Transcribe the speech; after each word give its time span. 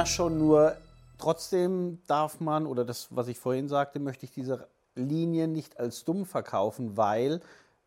Das 0.00 0.08
schon 0.10 0.38
nur, 0.38 0.76
trotzdem 1.18 2.00
darf 2.06 2.40
man, 2.40 2.66
oder 2.66 2.84
das, 2.84 3.08
was 3.10 3.28
ich 3.28 3.38
vorhin 3.38 3.68
sagte, 3.68 3.98
möchte 4.00 4.24
ich 4.26 4.32
diese 4.32 4.66
Linie 4.94 5.48
nicht 5.48 5.78
als 5.78 6.04
dumm 6.04 6.26
verkaufen, 6.26 6.96
weil 6.96 7.40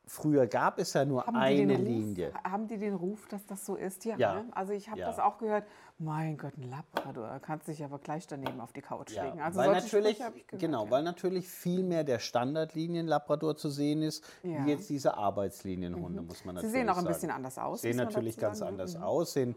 früher 0.05 0.47
gab 0.47 0.79
es 0.79 0.93
ja 0.93 1.05
nur 1.05 1.25
haben 1.25 1.35
eine 1.37 1.75
Ruf, 1.75 1.81
Linie. 1.83 2.33
Haben 2.43 2.67
die 2.67 2.77
den 2.77 2.93
Ruf, 2.93 3.25
dass 3.29 3.45
das 3.45 3.65
so 3.65 3.75
ist? 3.75 4.03
Ja. 4.05 4.17
Ja. 4.17 4.33
Ne? 4.35 4.45
Also 4.51 4.73
ich 4.73 4.89
habe 4.89 4.99
Ja. 4.99 5.07
das 5.07 5.19
auch 5.19 5.37
gehört. 5.37 5.63
Mein 5.99 6.37
Gott, 6.37 6.53
ein 6.57 6.69
Labrador, 6.69 7.39
kannst 7.41 7.67
dich 7.67 7.83
aber 7.83 7.99
gleich 7.99 8.27
daneben 8.27 8.59
auf 8.59 8.73
die 8.73 8.81
Couch 8.81 9.11
Ja, 9.11 9.25
legen. 9.25 9.39
Also 9.41 9.59
weil 9.59 9.71
natürlich, 9.71 10.17
gehört, 10.17 10.33
genau, 10.49 10.89
weil 10.89 11.03
natürlich 11.03 11.47
viel 11.47 11.83
mehr 11.83 12.03
der 12.03 12.19
Standardlinien-Labrador 12.19 13.55
zu 13.55 13.69
sehen 13.69 14.01
ist. 14.01 14.23
Mhm. 14.43 14.65
wie 14.65 14.71
jetzt 14.71 14.89
diese 14.89 15.15
Arbeitslinienhunde, 15.17 16.21
muss 16.21 16.43
man 16.43 16.55
Sie 16.57 16.63
natürlich 16.63 16.71
sehen 16.73 16.89
auch 16.89 16.97
ein 16.97 17.03
sagen. 17.03 17.13
bisschen 17.13 17.31
anders 17.31 17.57
aus. 17.57 17.81
Sehen 17.81 17.97
natürlich 17.97 18.37
ganz 18.37 18.59
sagen, 18.59 18.71
anders 18.73 18.97
Mhm. 18.97 19.03
aus. 19.03 19.33
Sehen 19.33 19.55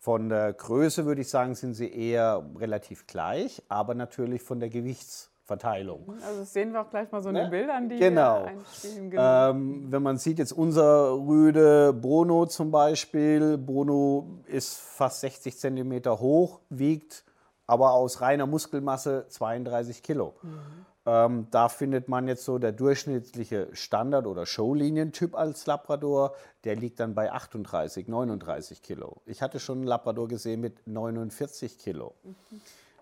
von 0.00 0.28
der 0.28 0.52
Größe 0.52 1.04
würde 1.06 1.20
ich 1.22 1.28
sagen, 1.28 1.54
sind 1.54 1.74
sie 1.74 1.92
eher 1.92 2.44
relativ 2.58 3.06
gleich, 3.06 3.62
aber 3.68 3.94
natürlich 3.94 4.42
von 4.42 4.60
der 4.60 4.68
Gewichtsverteilung. 4.68 6.14
Also 6.24 6.40
das 6.40 6.52
sehen 6.52 6.72
wir 6.72 6.82
auch 6.82 6.90
gleich 6.90 7.10
mal 7.10 7.22
so 7.22 7.30
in 7.30 7.34
Ne? 7.34 7.42
den 7.42 7.50
Bildern, 7.50 7.88
die 7.88 7.98
Genau. 7.98 8.44
einspielen. 8.44 9.10
Genau. 9.10 9.50
Ähm, 9.50 9.86
wenn 9.90 10.02
man 10.02 10.16
sieht, 10.18 10.38
jetzt 10.38 10.52
unser 10.52 11.12
Rüde 11.14 11.92
Bruno 11.92 12.46
zum 12.46 12.70
Beispiel, 12.70 13.58
Bruno 13.58 14.38
ist 14.46 14.76
fast 14.78 15.20
60 15.20 15.58
Zentimeter 15.58 16.20
hoch, 16.20 16.60
wiegt 16.70 17.24
aber 17.66 17.92
aus 17.92 18.20
reiner 18.20 18.46
Muskelmasse 18.46 19.26
32 19.28 20.02
Kilo. 20.02 20.34
Ähm, 21.08 21.46
da 21.50 21.70
findet 21.70 22.08
man 22.08 22.28
jetzt 22.28 22.44
so 22.44 22.58
der 22.58 22.72
durchschnittliche 22.72 23.70
Standard- 23.72 24.26
oder 24.26 24.44
Showlinientyp 24.44 25.34
als 25.34 25.64
Labrador, 25.64 26.34
der 26.64 26.76
liegt 26.76 27.00
dann 27.00 27.14
bei 27.14 27.32
38, 27.32 28.08
39 28.08 28.82
Kilo. 28.82 29.22
Ich 29.24 29.40
hatte 29.40 29.58
schon 29.58 29.78
einen 29.78 29.86
Labrador 29.86 30.28
gesehen 30.28 30.60
mit 30.60 30.86
49 30.86 31.78
Kilo, 31.78 32.14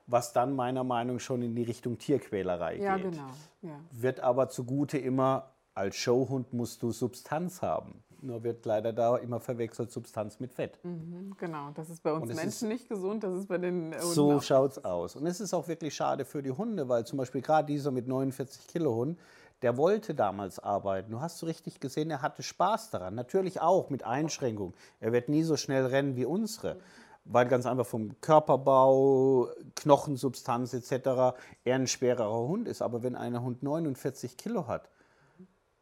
was 0.07 0.33
dann 0.33 0.55
meiner 0.55 0.85
Meinung 0.85 1.17
nach 1.17 1.21
schon 1.23 1.43
in 1.43 1.57
die 1.57 1.65
Richtung 1.65 1.99
Tierquälerei 1.99 2.77
ja, 2.77 2.97
geht 2.97 3.11
genau. 3.11 3.27
Ja. 3.63 3.81
wird 3.91 4.21
aber 4.21 4.51
zugute 4.51 4.99
immer, 4.99 5.51
als 5.75 5.97
Showhund 5.97 6.53
musst 6.53 6.85
du 6.85 6.93
Substanz 6.93 7.61
haben. 7.61 8.05
Nur 8.27 8.43
wird 8.43 8.67
leider 8.67 8.93
da 8.93 9.17
immer 9.19 9.39
verwechselt 9.39 9.93
Substanz 9.93 10.41
mit 10.41 10.53
Fett. 10.53 10.81
Mhm, 10.83 11.37
genau. 11.39 11.71
Das 11.75 11.89
ist 11.89 12.03
bei 12.03 12.13
uns 12.13 12.29
es 12.29 12.37
Menschen 12.37 12.69
nicht 12.69 12.89
gesund, 12.89 13.23
das 13.23 13.35
ist 13.35 13.47
bei 13.47 13.57
den 13.57 13.93
Hunden 13.93 14.03
So 14.03 14.33
auch. 14.33 14.43
schaut's 14.43 14.85
aus. 14.85 15.15
Und 15.15 15.27
es 15.27 15.41
ist 15.41 15.55
auch 15.55 15.69
wirklich 15.69 15.95
schade 15.95 16.25
für 16.25 16.43
die 16.43 16.51
Hunde, 16.51 16.89
weil 16.89 17.07
zum 17.07 17.19
Beispiel 17.19 17.41
gerade 17.41 17.67
dieser 17.69 17.93
mit 17.93 18.09
49 18.09 18.67
Kilo 18.67 18.97
Hund, 18.97 19.19
der 19.63 19.77
wollte 19.77 20.15
damals 20.15 20.59
arbeiten. 20.59 21.13
Du 21.13 21.21
hast 21.21 21.39
so 21.39 21.47
richtig 21.47 21.79
gesehen, 21.79 22.11
er 22.11 22.21
hatte 22.21 22.43
Spaß 22.43 22.91
daran. 22.91 23.15
Natürlich 23.15 23.61
auch 23.61 23.91
mit 23.91 24.05
Einschränkungen. 24.05 24.75
Er 24.99 25.13
wird 25.13 25.29
nie 25.29 25.45
so 25.45 25.57
schnell 25.57 25.87
rennen 25.87 26.17
wie 26.17 26.25
unsere. 26.25 26.79
Weil 27.25 27.47
ganz 27.47 27.65
einfach 27.65 27.87
vom 27.87 28.21
Körperbau, 28.21 29.51
Knochensubstanz 29.77 30.75
etc. 30.75 31.37
er 31.65 31.75
ein 31.77 31.87
schwererer 31.87 32.49
Hund 32.49 32.67
ist. 32.67 32.83
Aber 32.83 33.05
wenn 33.05 33.15
ein 33.15 33.41
Hund 33.41 33.63
49 33.63 34.37
Kilo 34.37 34.67
hat, 34.67 34.91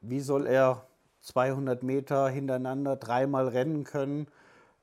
wie 0.02 0.20
soll 0.20 0.46
er 0.46 0.86
200 1.24 1.82
Meter 1.82 2.28
hintereinander 2.28 2.96
dreimal 2.96 3.48
rennen 3.48 3.84
können 3.84 4.26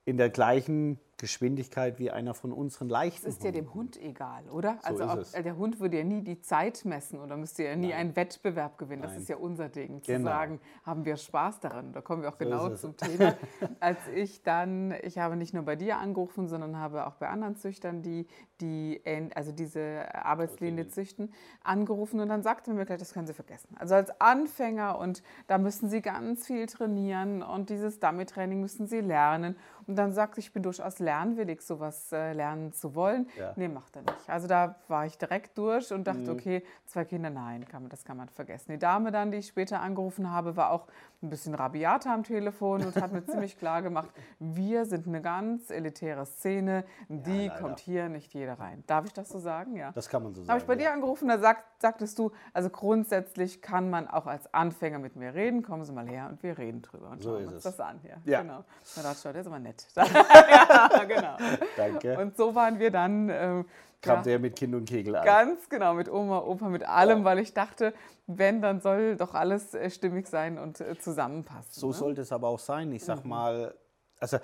in 0.05 0.17
der 0.17 0.29
gleichen 0.29 0.99
Geschwindigkeit 1.21 1.99
wie 1.99 2.09
einer 2.09 2.33
von 2.33 2.51
unseren 2.51 2.89
leichten 2.89 3.25
Das 3.25 3.35
ist 3.35 3.43
ja 3.43 3.51
dem 3.51 3.73
Hund 3.75 3.95
egal, 4.01 4.43
oder? 4.49 4.79
So 4.81 4.87
also 4.87 5.03
auch, 5.05 5.33
äh, 5.33 5.43
der 5.43 5.55
Hund 5.55 5.79
würde 5.79 5.99
ja 5.99 6.03
nie 6.03 6.21
die 6.23 6.41
Zeit 6.41 6.83
messen 6.83 7.19
oder 7.19 7.37
müsste 7.37 7.63
ja 7.63 7.75
nie 7.75 7.93
einen 7.93 8.15
Wettbewerb 8.15 8.79
gewinnen. 8.79 9.03
Das 9.03 9.11
Nein. 9.11 9.21
ist 9.21 9.29
ja 9.29 9.37
unser 9.37 9.69
Ding, 9.69 10.01
zu 10.01 10.11
Genau. 10.11 10.29
sagen, 10.29 10.59
haben 10.83 11.05
wir 11.05 11.15
Spaß 11.17 11.59
daran. 11.59 11.93
Da 11.93 12.01
kommen 12.01 12.23
wir 12.23 12.29
auch 12.29 12.39
genau 12.39 12.65
ist 12.67 12.73
es. 12.73 12.81
zum 12.81 12.97
Thema. 12.97 13.35
Als 13.79 13.99
ich 14.15 14.41
dann, 14.41 14.93
ich 15.03 15.19
habe 15.19 15.35
nicht 15.35 15.53
nur 15.53 15.63
bei 15.63 15.75
dir 15.75 15.97
angerufen, 15.99 16.47
sondern 16.47 16.77
habe 16.77 17.05
auch 17.05 17.15
bei 17.15 17.29
anderen 17.29 17.55
Züchtern, 17.55 18.01
die, 18.01 18.27
die 18.59 18.99
also 19.35 19.51
diese 19.51 20.05
Arbeitslinie 20.13 20.87
züchten, 20.87 21.31
angerufen 21.63 22.19
und 22.19 22.29
dann 22.29 22.41
sagte 22.41 22.71
man 22.71 22.77
mir 22.79 22.85
gleich, 22.85 22.99
das 22.99 23.13
können 23.13 23.27
Sie 23.27 23.33
vergessen. 23.35 23.75
Also 23.77 23.93
als 23.93 24.19
Anfänger 24.19 24.97
und 24.97 25.21
da 25.45 25.59
müssen 25.59 25.87
Sie 25.89 26.01
ganz 26.01 26.47
viel 26.47 26.65
trainieren 26.65 27.43
und 27.43 27.69
dieses 27.69 27.99
Dummy-Training 27.99 28.59
müssen 28.59 28.87
Sie 28.87 29.01
lernen. 29.01 29.55
Und 29.91 29.97
dann 29.97 30.13
sagte 30.13 30.39
ich, 30.39 30.47
ich 30.47 30.53
bin 30.53 30.63
durchaus 30.63 30.99
lernwillig, 30.99 31.61
sowas 31.61 32.13
äh, 32.13 32.31
lernen 32.31 32.71
zu 32.71 32.95
wollen. 32.95 33.27
Ja. 33.37 33.51
Nee, 33.57 33.67
macht 33.67 33.93
er 33.97 34.03
nicht. 34.03 34.29
Also 34.29 34.47
da 34.47 34.75
war 34.87 35.05
ich 35.05 35.17
direkt 35.17 35.57
durch 35.57 35.91
und 35.91 35.99
Mhm. 35.99 36.03
dachte, 36.05 36.31
okay, 36.31 36.63
zwei 36.85 37.03
Kinder, 37.03 37.29
nein, 37.29 37.67
kann 37.67 37.83
man, 37.83 37.89
das 37.89 38.05
kann 38.05 38.15
man 38.15 38.29
vergessen. 38.29 38.71
Die 38.71 38.79
Dame 38.79 39.11
dann, 39.11 39.31
die 39.31 39.39
ich 39.39 39.47
später 39.47 39.81
angerufen 39.81 40.31
habe, 40.31 40.55
war 40.55 40.71
auch 40.71 40.87
ein 41.21 41.29
bisschen 41.29 41.53
rabiater 41.55 42.11
am 42.13 42.23
Telefon 42.23 42.85
und 42.85 42.95
hat 42.95 43.11
mir 43.11 43.23
ziemlich 43.25 43.57
klar 43.57 43.81
gemacht, 43.81 44.09
wir 44.39 44.85
sind 44.85 45.07
eine 45.07 45.21
ganz 45.21 45.69
elitäre 45.69 46.25
Szene, 46.25 46.85
die 47.09 47.47
leider. 47.47 47.59
kommt 47.61 47.79
hier 47.79 48.07
nicht 48.09 48.33
jeder 48.33 48.53
rein. 48.59 48.83
Darf 48.87 49.05
ich 49.05 49.13
das 49.13 49.27
so 49.29 49.39
sagen? 49.39 49.75
Ja. 49.75 49.91
Das 49.91 50.07
kann 50.09 50.23
man 50.23 50.33
so 50.33 50.41
sagen. 50.41 50.49
Habe 50.49 50.59
ich 50.61 50.65
bei 50.65 50.73
ja. 50.73 50.79
dir 50.79 50.93
angerufen, 50.93 51.27
da 51.27 51.37
sagt, 51.37 51.63
sagtest 51.81 52.17
du, 52.17 52.31
also 52.53 52.69
grundsätzlich 52.69 53.61
kann 53.61 53.89
man 53.89 54.07
auch 54.07 54.25
als 54.25 54.51
Anfänger 54.53 54.99
mit 54.99 55.15
mir 55.17 55.33
reden. 55.33 55.63
Kommen 55.63 55.83
Sie 55.83 55.91
mal 55.91 56.07
her 56.07 56.27
und 56.29 56.41
wir 56.43 56.57
reden 56.57 56.81
drüber 56.81 57.09
und 57.09 57.21
So 57.21 57.31
schauen 57.31 57.41
ist 57.43 57.47
uns 57.47 57.57
es. 57.57 57.63
das 57.63 57.79
an. 57.81 57.99
Ja, 58.03 58.15
Ja. 58.25 58.41
genau. 58.41 58.63
Da 58.95 59.01
dachte 59.03 59.15
ich, 59.17 59.21
schon, 59.21 59.33
der 59.33 59.41
ist 59.41 59.47
aber 59.47 59.59
nett. 59.59 59.80
ja, 59.95 61.03
genau. 61.07 61.37
Danke. 61.77 62.17
Und 62.17 62.37
so 62.37 62.55
waren 62.55 62.79
wir 62.79 62.91
dann 62.91 63.29
ähm, 63.29 63.65
Kam 64.01 64.17
ja, 64.17 64.23
der 64.23 64.39
mit 64.39 64.55
Kind 64.55 64.73
und 64.73 64.85
Kegel 64.89 65.15
an. 65.15 65.23
ganz 65.25 65.69
genau 65.69 65.93
mit 65.93 66.09
Oma, 66.11 66.39
Opa, 66.39 66.69
mit 66.69 66.83
allem, 66.83 67.23
weil 67.23 67.37
ich 67.37 67.53
dachte, 67.53 67.93
wenn, 68.25 68.61
dann 68.61 68.81
soll 68.81 69.15
doch 69.15 69.35
alles 69.35 69.75
äh, 69.75 69.89
stimmig 69.91 70.27
sein 70.27 70.57
und 70.57 70.81
äh, 70.81 70.97
zusammenpassen. 70.97 71.71
So 71.79 71.87
ne? 71.87 71.93
sollte 71.93 72.21
es 72.21 72.31
aber 72.31 72.47
auch 72.47 72.59
sein. 72.59 72.91
Ich 72.93 73.03
Mhm. 73.03 73.05
sag 73.05 73.25
mal, 73.25 73.75
also 74.19 74.37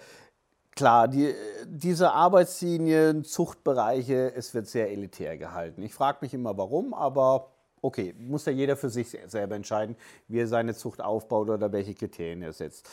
klar, 0.75 1.07
die, 1.07 1.33
diese 1.65 2.11
Arbeitslinien, 2.11 3.23
Zuchtbereiche, 3.23 4.31
es 4.35 4.53
wird 4.53 4.67
sehr 4.67 4.91
elitär 4.91 5.37
gehalten. 5.37 5.81
Ich 5.81 5.93
frage 5.95 6.19
mich 6.21 6.35
immer, 6.35 6.55
warum, 6.55 6.93
aber 6.93 7.47
okay, 7.81 8.13
muss 8.19 8.45
ja 8.45 8.51
jeder 8.51 8.75
für 8.75 8.89
sich 8.91 9.17
selber 9.25 9.55
entscheiden, 9.55 9.95
wie 10.27 10.39
er 10.39 10.47
seine 10.47 10.75
Zucht 10.75 11.01
aufbaut 11.01 11.49
oder 11.49 11.71
welche 11.71 11.95
Kriterien 11.95 12.43
er 12.43 12.53
setzt. 12.53 12.87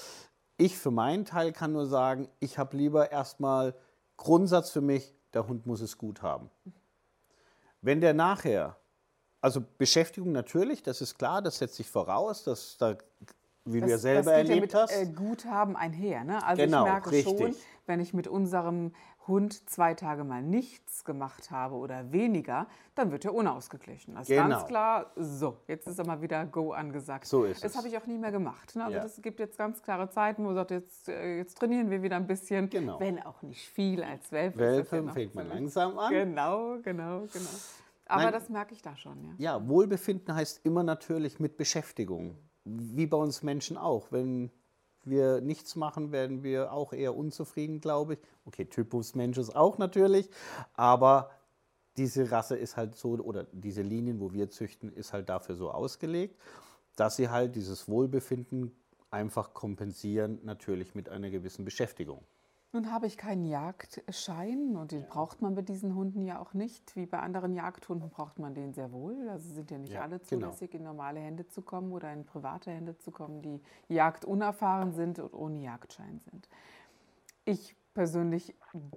Ich 0.56 0.78
für 0.78 0.90
meinen 0.90 1.24
Teil 1.24 1.52
kann 1.52 1.72
nur 1.72 1.86
sagen, 1.86 2.28
ich 2.38 2.58
habe 2.58 2.76
lieber 2.76 3.10
erstmal 3.10 3.74
Grundsatz 4.16 4.70
für 4.70 4.80
mich, 4.80 5.14
der 5.32 5.48
Hund 5.48 5.66
muss 5.66 5.80
es 5.80 5.98
gut 5.98 6.22
haben. 6.22 6.50
Wenn 7.80 8.00
der 8.00 8.14
nachher, 8.14 8.76
also 9.40 9.62
Beschäftigung 9.78 10.32
natürlich, 10.32 10.82
das 10.82 11.00
ist 11.00 11.18
klar, 11.18 11.42
das 11.42 11.58
setzt 11.58 11.74
sich 11.74 11.90
voraus, 11.90 12.44
dass 12.44 12.76
da, 12.78 12.96
wie 13.64 13.80
du 13.80 13.88
ja 13.88 13.98
selber 13.98 14.30
das 14.30 14.42
geht 14.42 14.50
erlebt 14.50 14.72
ja 14.72 14.80
mit, 14.80 14.90
hast. 14.90 14.96
Äh, 14.96 15.06
Guthaben 15.06 15.76
einher. 15.76 16.24
Ne? 16.24 16.42
Also 16.44 16.62
Genau, 16.62 16.84
ich 16.86 16.92
merke 16.92 17.22
schon, 17.22 17.36
richtig. 17.36 17.64
wenn 17.86 18.00
ich 18.00 18.14
mit 18.14 18.28
unserem 18.28 18.94
Hund 19.26 19.70
zwei 19.70 19.94
Tage 19.94 20.22
mal 20.24 20.42
nichts 20.42 21.04
gemacht 21.04 21.50
habe 21.50 21.76
oder 21.76 22.12
weniger, 22.12 22.66
dann 22.94 23.10
wird 23.10 23.24
er 23.24 23.34
unausgeglichen. 23.34 24.14
Das 24.14 24.28
ist 24.28 24.36
Genau. 24.36 24.48
ganz 24.50 24.66
klar, 24.66 25.12
so, 25.16 25.56
jetzt 25.66 25.86
ist 25.86 25.98
aber 25.98 26.20
wieder 26.20 26.44
Go 26.46 26.72
angesagt. 26.72 27.26
So 27.26 27.44
ist 27.44 27.64
das 27.64 27.72
es. 27.72 27.78
habe 27.78 27.88
ich 27.88 27.96
auch 27.96 28.06
nie 28.06 28.18
mehr 28.18 28.32
gemacht. 28.32 28.76
Ne? 28.76 28.84
Also 28.84 28.96
Ja. 28.98 29.02
das 29.02 29.20
gibt 29.22 29.40
jetzt 29.40 29.56
ganz 29.56 29.82
klare 29.82 30.10
Zeiten, 30.10 30.42
wo 30.42 30.48
man 30.48 30.56
sagt, 30.56 30.70
jetzt, 30.72 31.08
äh, 31.08 31.38
jetzt 31.38 31.58
trainieren 31.58 31.90
wir 31.90 32.02
wieder 32.02 32.16
ein 32.16 32.26
bisschen, 32.26 32.68
Genau. 32.68 33.00
wenn 33.00 33.22
auch 33.22 33.40
nicht 33.42 33.66
viel 33.68 34.02
als 34.02 34.30
Welpe. 34.30 34.62
ist 34.62 34.78
das 34.84 34.92
Welpe 34.92 35.06
ja 35.06 35.12
fängt 35.12 35.34
man 35.34 35.48
langsam 35.48 35.98
an. 35.98 36.12
Genau, 36.12 36.76
genau, 36.82 37.20
genau. 37.32 37.48
Aber 38.06 38.24
Nein. 38.24 38.32
das 38.34 38.50
merke 38.50 38.74
ich 38.74 38.82
da 38.82 38.94
schon, 38.96 39.24
ja. 39.24 39.32
Ja, 39.38 39.66
Wohlbefinden 39.68 40.34
heißt 40.34 40.60
immer 40.66 40.82
natürlich 40.82 41.40
mit 41.40 41.56
Beschäftigung. 41.56 42.36
Wie 42.66 43.06
bei 43.06 43.16
uns 43.16 43.42
Menschen 43.42 43.76
auch. 43.78 44.12
Wenn 44.12 44.50
wir 45.08 45.40
nichts 45.40 45.76
machen, 45.76 46.12
werden 46.12 46.42
wir 46.42 46.72
auch 46.72 46.92
eher 46.92 47.16
unzufrieden, 47.16 47.80
glaube 47.80 48.14
ich. 48.14 48.18
Okay, 48.44 48.64
Typus 48.64 49.14
Mensch 49.14 49.38
ist 49.38 49.54
auch 49.54 49.78
natürlich, 49.78 50.28
aber 50.74 51.30
diese 51.96 52.30
Rasse 52.30 52.56
ist 52.56 52.76
halt 52.76 52.96
so, 52.96 53.10
oder 53.10 53.44
diese 53.52 53.82
Linien, 53.82 54.20
wo 54.20 54.32
wir 54.32 54.50
züchten, 54.50 54.92
ist 54.92 55.12
halt 55.12 55.28
dafür 55.28 55.54
so 55.54 55.70
ausgelegt, 55.70 56.40
dass 56.96 57.16
sie 57.16 57.28
halt 57.28 57.54
dieses 57.56 57.88
Wohlbefinden 57.88 58.72
einfach 59.10 59.54
kompensieren, 59.54 60.40
natürlich 60.42 60.94
mit 60.94 61.08
einer 61.08 61.30
gewissen 61.30 61.64
Beschäftigung. 61.64 62.24
Nun 62.74 62.90
habe 62.90 63.06
ich 63.06 63.16
keinen 63.16 63.44
Jagdschein 63.44 64.74
und 64.74 64.90
den 64.90 65.06
braucht 65.06 65.40
man 65.40 65.54
bei 65.54 65.62
diesen 65.62 65.94
Hunden 65.94 66.24
ja 66.24 66.40
auch 66.40 66.54
nicht. 66.54 66.96
Wie 66.96 67.06
bei 67.06 67.20
anderen 67.20 67.54
Jagdhunden 67.54 68.10
braucht 68.10 68.40
man 68.40 68.52
den 68.52 68.74
sehr 68.74 68.90
wohl. 68.90 69.28
Also 69.28 69.48
sind 69.54 69.70
ja 69.70 69.78
nicht 69.78 69.92
Ja, 69.92 70.00
alle 70.02 70.18
genau. 70.18 70.48
zulässig, 70.48 70.74
in 70.74 70.82
normale 70.82 71.20
Hände 71.20 71.46
zu 71.46 71.62
kommen 71.62 71.92
oder 71.92 72.12
in 72.12 72.24
private 72.24 72.72
Hände 72.72 72.98
zu 72.98 73.12
kommen, 73.12 73.42
die 73.42 73.62
jagdunerfahren 73.86 74.92
sind 74.92 75.20
und 75.20 75.32
ohne 75.34 75.60
Jagdschein 75.60 76.18
sind. 76.18 76.48
Ich 77.44 77.76
persönlich 77.94 78.54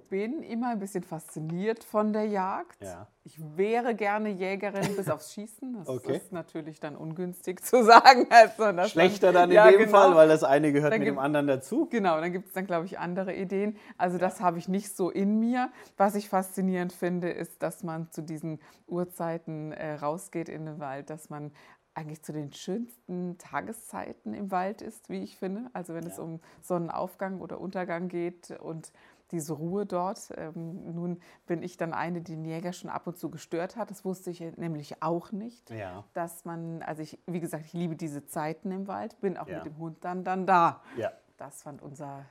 bin 0.09 0.41
immer 0.41 0.69
ein 0.69 0.79
bisschen 0.79 1.03
fasziniert 1.03 1.83
von 1.83 2.11
der 2.11 2.25
Jagd. 2.25 2.81
Ja. 2.83 3.07
Ich 3.23 3.39
wäre 3.57 3.93
gerne 3.93 4.29
Jägerin 4.29 4.95
bis 4.95 5.09
aufs 5.09 5.33
Schießen. 5.33 5.73
Das 5.73 5.87
Okay. 5.87 6.15
ist 6.17 6.31
natürlich 6.31 6.79
dann 6.79 6.95
ungünstig 6.95 7.61
zu 7.63 7.83
sagen. 7.83 8.25
Also 8.29 8.89
Schlechter 8.89 9.31
dann 9.33 9.49
in 9.51 9.55
ja, 9.55 9.69
dem 9.69 9.79
genau. 9.79 9.91
Fall, 9.91 10.15
weil 10.15 10.27
das 10.27 10.43
eine 10.43 10.71
gehört 10.73 10.93
Dann 10.93 10.99
mit 10.99 11.07
dem 11.07 11.15
gibt- 11.15 11.23
anderen 11.23 11.47
dazu. 11.47 11.85
Genau, 11.91 12.19
dann 12.19 12.31
gibt 12.31 12.47
es 12.47 12.53
dann, 12.53 12.65
glaube 12.65 12.85
ich, 12.85 12.97
andere 12.99 13.35
Ideen. 13.35 13.77
Also 13.97 14.17
das 14.17 14.41
habe 14.41 14.57
ich 14.57 14.67
nicht 14.67 14.95
so 14.95 15.09
in 15.11 15.39
mir. 15.39 15.69
Was 15.97 16.15
ich 16.15 16.27
faszinierend 16.29 16.91
finde, 16.93 17.29
ist, 17.29 17.61
dass 17.61 17.83
man 17.83 18.09
zu 18.11 18.23
diesen 18.23 18.59
Uhrzeiten 18.87 19.73
äh, 19.73 19.93
rausgeht 19.95 20.49
in 20.49 20.65
den 20.65 20.79
Wald, 20.79 21.09
dass 21.09 21.29
man 21.29 21.51
eigentlich 21.97 22.21
zu 22.21 22.31
den 22.31 22.53
schönsten 22.53 23.37
Tageszeiten 23.39 24.33
im 24.33 24.51
Wald 24.51 24.81
ist, 24.81 25.09
wie 25.09 25.23
ich 25.23 25.35
finde. 25.37 25.69
Also 25.73 25.93
wenn 25.95 26.05
es 26.05 26.17
Ja. 26.17 26.23
um 26.23 26.39
Sonnenaufgang 26.61 27.41
oder 27.41 27.59
Untergang 27.59 28.07
geht 28.07 28.51
und 28.51 28.91
diese 29.31 29.53
Ruhe 29.53 29.85
dort. 29.85 30.31
Ähm, 30.37 30.93
nun 30.93 31.19
bin 31.47 31.61
ich 31.61 31.75
dann 31.75 31.93
eine, 31.93 32.21
die 32.21 32.35
den 32.35 32.45
Jäger 32.45 32.71
schon 32.71 32.89
ab 32.89 33.07
und 33.07 33.17
zu 33.17 33.29
gestört 33.29 33.75
hat. 33.75 33.89
Das 33.91 34.05
wusste 34.05 34.29
ich 34.29 34.39
nämlich 34.57 35.01
auch 35.03 35.31
nicht 35.33 35.69
Ja. 35.69 36.05
dass 36.13 36.45
man, 36.45 36.81
also 36.83 37.01
ich, 37.01 37.19
wie 37.25 37.39
gesagt, 37.41 37.65
ich 37.65 37.73
liebe 37.73 37.95
diese 37.97 38.25
Zeiten 38.25 38.71
im 38.71 38.87
Wald, 38.87 39.19
bin 39.19 39.35
auch 39.37 39.47
Ja. 39.47 39.57
mit 39.57 39.65
dem 39.65 39.77
Hund 39.79 39.97
dann, 40.05 40.23
dann 40.23 40.45
da. 40.45 40.81
Ja. 40.97 41.11
Das 41.37 41.63
fand 41.63 41.81
unser 41.81 42.25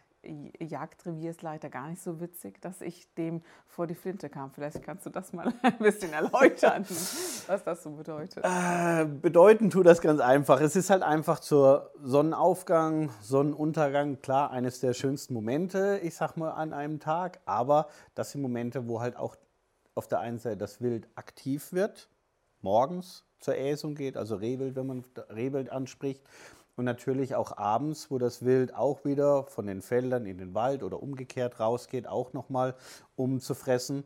Jagdreviersleiter 0.61 1.69
gar 1.69 1.89
nicht 1.89 2.03
so 2.03 2.21
witzig, 2.21 2.61
dass 2.61 2.81
ich 2.81 3.13
dem 3.15 3.43
vor 3.67 3.87
die 3.87 3.95
Flinte 3.95 4.29
kam. 4.29 4.51
Vielleicht 4.51 4.83
kannst 4.83 5.07
du 5.07 5.11
das 5.11 5.33
mal 5.33 5.53
ein 5.63 5.79
bisschen 5.79 6.13
erläutern, 6.13 6.85
was 7.47 7.65
das 7.65 7.83
so 7.83 7.91
bedeutet. 7.91 8.45
Äh, 8.45 9.05
bedeuten 9.05 9.71
tut 9.71 9.87
das 9.87 10.01
ganz 10.01 10.21
einfach. 10.21 10.61
Es 10.61 10.77
ist 10.77 10.91
halt 10.91 11.03
einfach 11.03 11.41
zur 11.41 11.91
Sonnenaufgang, 12.03 13.11
Sonnenuntergang, 13.21 14.21
klar, 14.21 14.51
eines 14.51 14.81
der 14.81 14.95
schönsten 14.95 15.35
Momente, 15.35 16.01
ich 16.03 16.15
sag 16.15 16.37
mal, 16.37 16.51
an 16.51 16.73
einem 16.73 17.01
Tag. 17.01 17.41
Aber 17.45 17.89
das 18.15 18.33
sind 18.33 18.43
Momente, 18.43 18.89
wo 18.89 19.01
halt 19.01 19.17
auch 19.17 19.37
auf 19.95 20.07
der 20.09 20.21
einen 20.21 20.39
Seite 20.39 20.59
das 20.59 20.81
Wild 20.81 21.09
aktiv 21.15 21.73
wird, 21.73 22.09
morgens 22.61 23.25
zur 23.41 23.57
Äsung 23.57 23.95
geht, 23.95 24.17
also 24.17 24.37
Rehwild, 24.37 24.77
wenn 24.77 24.87
man 24.87 25.05
Rehwild 25.31 25.71
anspricht. 25.71 26.23
Und 26.77 26.85
natürlich 26.85 27.35
auch 27.35 27.57
abends, 27.57 28.11
wo 28.11 28.19
das 28.19 28.45
Wild 28.45 28.75
auch 28.75 29.05
wieder 29.05 29.45
von 29.45 29.67
den 29.67 29.81
Feldern 29.81 30.27
in 30.27 30.37
den 30.37 30.55
Wald 30.55 30.83
oder 30.83 31.03
umgekehrt 31.03 31.59
rausgeht, 31.59 32.07
auch 32.07 32.35
nochmal 32.35 32.75
um 33.17 33.41
zu 33.41 33.55
fressen. 33.55 34.05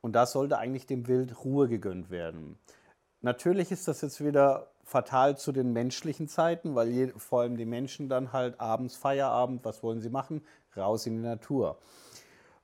Und 0.00 0.14
da 0.14 0.26
sollte 0.26 0.58
eigentlich 0.58 0.86
dem 0.86 1.06
Wild 1.06 1.44
Ruhe 1.44 1.68
gegönnt 1.68 2.10
werden. 2.10 2.58
Natürlich 3.20 3.70
ist 3.70 3.86
das 3.86 4.00
jetzt 4.00 4.24
wieder 4.24 4.72
fatal 4.82 5.38
zu 5.38 5.52
den 5.52 5.72
menschlichen 5.72 6.26
Zeiten, 6.26 6.74
weil 6.74 6.88
je, 6.88 7.08
vor 7.16 7.42
allem 7.42 7.56
die 7.56 7.66
Menschen 7.66 8.08
dann 8.08 8.32
halt 8.32 8.58
abends 8.60 8.96
Feierabend, 8.96 9.64
was 9.64 9.82
wollen 9.84 10.00
sie 10.00 10.10
machen? 10.10 10.42
Raus 10.76 11.06
in 11.06 11.16
die 11.16 11.22
Natur. 11.22 11.78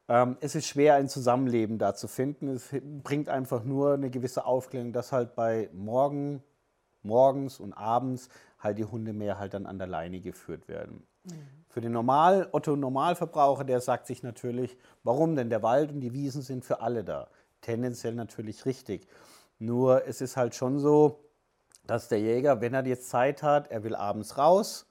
Ähm, 0.09 0.37
es 0.41 0.55
ist 0.55 0.67
schwer, 0.67 0.95
ein 0.95 1.09
Zusammenleben 1.09 1.79
da 1.79 1.95
zu 1.95 2.09
finden. 2.09 2.49
Es 2.49 2.71
bringt 3.05 3.29
einfach 3.29 3.63
nur 3.63 3.95
eine 3.95 4.11
gewisse 4.11 4.45
Aufklärung, 4.45 4.93
dass 4.93 5.13
halt 5.13 5.37
bei 5.37 5.69
Morgen, 5.73 6.43
morgens 7.03 7.61
und 7.61 7.73
abends 7.73 8.29
halt 8.59 8.79
die 8.79 8.85
Hunde 8.85 9.13
mehr 9.13 9.39
halt 9.39 9.55
dann 9.55 9.67
an 9.67 9.79
der 9.79 9.87
Leine 9.87 10.21
geführt 10.21 10.69
werden. 10.69 11.07
Für 11.69 11.81
den 11.81 11.93
Normal, 11.93 12.49
Otto 12.53 12.77
Normalverbraucher, 12.77 13.65
der 13.65 13.81
sagt 13.81 14.07
sich 14.07 14.23
natürlich, 14.23 14.77
warum 15.03 15.37
denn 15.37 15.51
der 15.51 15.63
Wald 15.63 15.93
und 15.93 16.01
die 16.01 16.13
Wiesen 16.13 16.43
sind 16.43 16.65
für 16.65 16.81
alle 16.81 17.05
da. 17.05 17.29
Tendenziell 17.61 18.15
natürlich 18.15 18.65
richtig. 18.65 19.09
Nur 19.59 20.07
es 20.07 20.21
ist 20.21 20.37
halt 20.37 20.55
schon 20.55 20.79
so, 20.79 21.25
dass 21.87 22.09
der 22.09 22.21
Jäger, 22.21 22.61
wenn 22.61 22.75
er 22.75 22.87
jetzt 22.87 23.09
Zeit 23.09 23.43
hat, 23.43 23.71
er 23.71 23.85
will 23.85 23.95
abends 23.95 24.39
raus, 24.39 24.87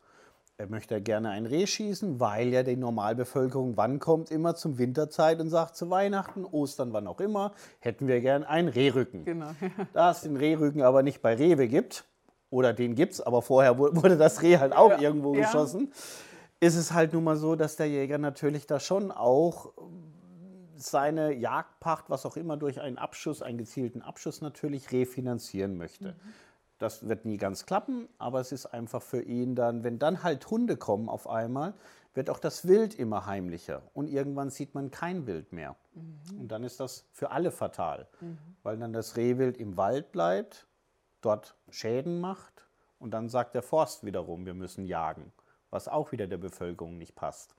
er 0.58 0.68
möchte 0.68 1.02
gerne 1.02 1.32
ein 1.32 1.46
Reh 1.46 1.68
schießen, 1.68 2.20
weil 2.22 2.48
ja 2.48 2.64
die 2.64 2.78
Normalbevölkerung 2.78 3.76
wann 3.76 4.00
kommt? 4.00 4.32
Immer 4.32 4.56
zum 4.56 4.78
Winterzeit 4.78 5.42
und 5.42 5.50
sagt 5.50 5.76
zu 5.76 5.90
Weihnachten, 5.90 6.46
Ostern, 6.46 6.94
wann 6.94 7.08
auch 7.08 7.20
immer, 7.20 7.52
hätten 7.80 8.08
wir 8.08 8.22
gern 8.22 8.46
einen 8.46 8.70
Rehrücken. 8.70 9.26
Genau. 9.26 9.52
Da 9.94 10.12
es 10.12 10.22
den 10.22 10.38
Rehrücken 10.38 10.82
aber 10.82 11.04
nicht 11.04 11.22
bei 11.22 11.36
Rewe 11.36 11.68
gibt, 11.68 12.06
oder 12.50 12.74
den 12.74 12.96
gibt 12.96 13.14
es, 13.14 13.22
aber 13.22 13.42
vorher 13.42 13.78
wu- 13.78 13.90
wurde 13.94 14.18
das 14.18 14.42
Reh 14.42 14.58
halt 14.58 14.74
auch 14.74 14.92
Ja, 14.92 15.00
irgendwo 15.00 15.34
ja. 15.36 15.42
geschossen, 15.42 15.92
ist 16.60 16.76
es 16.76 16.94
halt 16.94 17.14
nun 17.14 17.24
mal 17.24 17.36
so, 17.36 17.56
dass 17.56 17.76
der 17.76 17.88
Jäger 17.90 18.18
natürlich 18.18 18.66
da 18.68 18.80
schon 18.80 19.12
auch 19.12 19.74
seine 20.78 21.34
Jagdpacht, 21.34 22.10
was 22.10 22.26
auch 22.26 22.36
immer, 22.38 22.58
durch 22.58 22.82
einen 22.82 22.98
Abschuss, 22.98 23.42
einen 23.42 23.58
gezielten 23.58 24.02
Abschuss 24.02 24.42
natürlich 24.42 24.92
refinanzieren 24.92 25.78
möchte. 25.78 26.16
Das 26.78 27.08
wird 27.08 27.24
nie 27.24 27.38
ganz 27.38 27.66
klappen, 27.66 28.10
aber 28.18 28.42
es 28.42 28.52
ist 28.52 28.66
einfach 28.66 29.02
für 29.02 29.22
ihn 29.22 29.56
dann, 29.56 29.84
wenn 29.86 29.98
dann 30.00 30.24
halt 30.24 30.50
Hunde 30.52 30.76
kommen 30.76 31.08
auf 31.08 31.30
einmal, 31.30 31.74
wird 32.14 32.30
auch 32.30 32.40
das 32.40 32.68
Wild 32.68 32.96
immer 32.96 33.26
heimlicher 33.26 33.82
und 33.94 34.10
irgendwann 34.10 34.50
sieht 34.50 34.74
man 34.76 34.92
kein 34.92 35.26
Wild 35.28 35.54
mehr. 35.54 35.76
Und 36.38 36.50
dann 36.50 36.64
ist 36.66 36.80
das 36.82 37.06
für 37.14 37.32
alle 37.32 37.52
fatal, 37.52 38.08
weil 38.64 38.78
dann 38.78 38.92
das 38.92 39.16
Rehwild 39.16 39.58
im 39.58 39.78
Wald 39.78 40.12
bleibt, 40.12 40.68
dort 41.25 41.56
Schäden 41.69 42.19
macht 42.22 42.68
und 43.00 43.12
dann 43.12 43.30
sagt 43.30 43.56
der 43.56 43.63
Forst 43.63 44.06
wiederum, 44.06 44.45
wir 44.45 44.54
müssen 44.54 44.86
jagen, 44.86 45.31
was 45.72 45.88
auch 45.88 46.12
wieder 46.12 46.27
der 46.27 46.38
Bevölkerung 46.38 46.98
nicht 46.98 47.16
passt. 47.16 47.56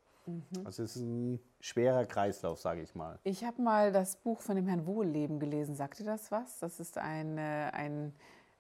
Also 0.65 0.83
es 0.83 0.97
ist 0.97 1.03
ein 1.03 1.39
schwerer 1.61 2.05
Kreislauf, 2.05 2.59
sage 2.59 2.83
ich 2.83 2.97
mal. 2.97 3.21
Ich 3.23 3.45
habe 3.45 3.63
mal 3.63 3.93
das 3.93 4.17
Buch 4.17 4.41
von 4.41 4.57
dem 4.57 4.67
Herrn 4.67 4.85
Wohlleben 4.85 5.39
gelesen. 5.39 5.77
Sagt 5.77 6.01
dir 6.01 6.05
das 6.05 6.33
was? 6.33 6.59
Das 6.59 6.81
ist 6.81 6.99
ein, 6.99 7.39
äh, 7.39 7.71
ein 7.73 8.13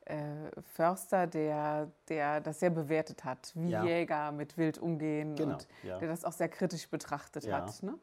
äh, 0.04 0.16
Förster, 0.74 1.26
der, 1.26 1.90
der 2.08 2.40
das 2.40 2.60
sehr 2.60 2.70
bewertet 2.70 3.24
hat, 3.24 3.50
wie 3.56 3.70
Ja. 3.70 3.82
Jäger 3.84 4.30
mit 4.30 4.56
Wild 4.56 4.78
umgehen 4.78 5.34
Genau, 5.34 5.54
und 5.54 5.66
ja. 5.82 5.98
der 5.98 6.06
das 6.06 6.24
auch 6.24 6.30
sehr 6.32 6.48
kritisch 6.48 6.88
betrachtet 6.88 7.44
Ja. 7.44 7.62
hat. 7.62 7.82
Ne? 7.82 7.94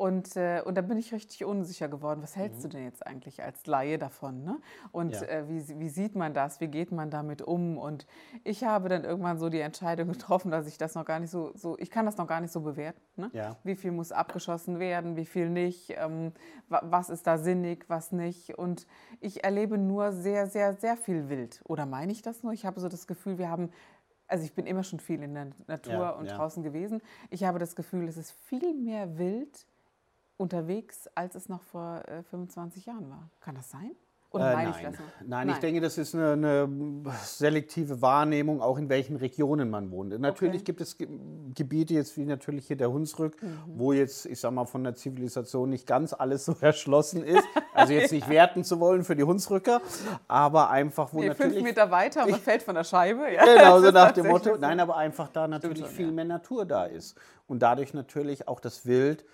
Und, 0.00 0.34
äh, 0.36 0.62
und 0.64 0.76
da 0.76 0.80
bin 0.80 0.96
ich 0.96 1.12
richtig 1.12 1.44
unsicher 1.44 1.86
geworden. 1.88 2.22
Was 2.22 2.34
hältst 2.34 2.64
du 2.64 2.68
denn 2.68 2.84
jetzt 2.84 3.06
eigentlich 3.06 3.42
als 3.42 3.66
Laie 3.66 3.98
davon? 3.98 4.44
Ne? 4.44 4.56
Und 4.92 5.08
Mhm. 5.08 5.12
Ja. 5.12 5.22
äh, 5.24 5.48
wie, 5.48 5.78
wie 5.78 5.88
sieht 5.90 6.14
man 6.16 6.32
das? 6.32 6.58
Wie 6.62 6.68
geht 6.68 6.90
man 6.90 7.10
damit 7.10 7.42
um? 7.42 7.76
Und 7.76 8.06
ich 8.42 8.64
habe 8.64 8.88
dann 8.88 9.04
irgendwann 9.04 9.38
so 9.38 9.50
die 9.50 9.60
Entscheidung 9.60 10.08
getroffen, 10.08 10.50
dass 10.50 10.66
ich 10.66 10.78
das 10.78 10.94
noch 10.94 11.04
gar 11.04 11.20
nicht 11.20 11.28
so, 11.30 11.52
so 11.54 11.76
ich 11.78 11.90
kann 11.90 12.06
das 12.06 12.16
noch 12.16 12.26
gar 12.26 12.40
nicht 12.40 12.50
so 12.50 12.62
bewerten. 12.62 12.98
Ne? 13.16 13.28
Ja. 13.34 13.56
Wie 13.62 13.76
viel 13.76 13.92
muss 13.92 14.10
abgeschossen 14.10 14.78
werden, 14.78 15.16
wie 15.16 15.26
viel 15.26 15.50
nicht? 15.50 15.90
Ähm, 15.98 16.32
wa- 16.70 16.80
was 16.82 17.10
ist 17.10 17.26
da 17.26 17.36
sinnig, 17.36 17.84
was 17.88 18.10
nicht? 18.10 18.56
Und 18.56 18.86
ich 19.20 19.44
erlebe 19.44 19.76
nur 19.76 20.12
sehr, 20.12 20.46
sehr, 20.46 20.72
sehr 20.72 20.96
viel 20.96 21.28
Wild. 21.28 21.60
Oder 21.68 21.84
meine 21.84 22.10
ich 22.12 22.22
das 22.22 22.42
nur? 22.42 22.54
Ich 22.54 22.64
habe 22.64 22.80
so 22.80 22.88
das 22.88 23.06
Gefühl, 23.06 23.36
wir 23.36 23.50
haben 23.50 23.68
also 24.28 24.44
ich 24.44 24.54
bin 24.54 24.64
immer 24.64 24.84
schon 24.84 25.00
viel 25.00 25.20
in 25.24 25.34
der 25.34 25.48
Natur 25.66 25.92
Ja, 25.92 26.10
und 26.10 26.26
ja. 26.26 26.36
draußen 26.36 26.62
gewesen. 26.62 27.02
Ich 27.30 27.42
habe 27.44 27.58
das 27.58 27.74
Gefühl, 27.74 28.06
es 28.08 28.16
ist 28.16 28.30
viel 28.30 28.72
mehr 28.74 29.18
wild 29.18 29.66
unterwegs, 30.40 31.08
als 31.14 31.34
es 31.34 31.48
noch 31.48 31.62
vor 31.62 32.02
äh, 32.08 32.22
25 32.24 32.86
Jahren 32.86 33.08
war. 33.10 33.30
Kann 33.40 33.54
das 33.54 33.70
sein? 33.70 33.92
Oder 34.32 34.52
Äh, 34.52 34.54
nein. 34.54 34.68
ich 34.70 34.76
das 34.82 34.98
nur? 34.98 35.08
Nein, 35.26 35.48
ich 35.48 35.56
denke, 35.58 35.80
das 35.80 35.98
ist 35.98 36.14
eine, 36.14 36.32
eine 36.34 36.68
selektive 37.24 38.00
Wahrnehmung, 38.00 38.62
auch 38.62 38.78
in 38.78 38.88
welchen 38.88 39.16
Regionen 39.16 39.68
man 39.70 39.90
wohnt. 39.90 40.18
Natürlich 40.20 40.60
Okay. 40.62 40.64
gibt 40.66 40.80
es 40.80 40.96
Ge 40.96 41.08
Gebiete, 41.52 41.94
jetzt 41.94 42.16
wie 42.16 42.24
natürlich 42.24 42.68
hier 42.68 42.76
der 42.76 42.92
Hunsrück, 42.92 43.42
Mhm. 43.42 43.48
wo 43.66 43.92
jetzt, 43.92 44.26
ich 44.26 44.38
sag 44.38 44.52
mal, 44.52 44.66
von 44.66 44.84
der 44.84 44.94
Zivilisation 44.94 45.68
nicht 45.70 45.84
ganz 45.84 46.12
alles 46.12 46.44
so 46.44 46.54
erschlossen 46.60 47.24
ist. 47.24 47.44
Also 47.74 47.92
jetzt 47.92 48.12
nicht 48.12 48.28
werten 48.30 48.62
zu 48.62 48.78
wollen 48.78 49.02
für 49.02 49.16
die 49.16 49.24
Hunsrücker, 49.24 49.80
aber 50.28 50.70
einfach, 50.70 51.12
wo 51.12 51.18
Nee, 51.18 51.26
fünf 51.34 51.38
natürlich. 51.40 51.64
Meter 51.64 51.90
weiter 51.90 52.22
und 52.24 52.30
man 52.30 52.40
fällt 52.50 52.62
von 52.62 52.76
der 52.76 52.84
Scheibe. 52.84 53.32
Ja, 53.32 53.44
Genau, 53.44 53.80
so 53.80 53.90
nach 53.90 54.12
dem 54.12 54.28
Motto. 54.28 54.56
Nein, 54.56 54.78
aber 54.78 54.96
einfach 54.96 55.28
da 55.28 55.48
natürlich 55.48 55.80
schon, 55.80 55.88
viel 55.88 56.06
ja. 56.06 56.12
mehr 56.12 56.24
Natur 56.24 56.64
da 56.64 56.84
ist. 56.84 57.18
Und 57.48 57.60
dadurch 57.62 57.94
natürlich 57.94 58.46
auch 58.46 58.60
das 58.60 58.86
Wild 58.86 59.24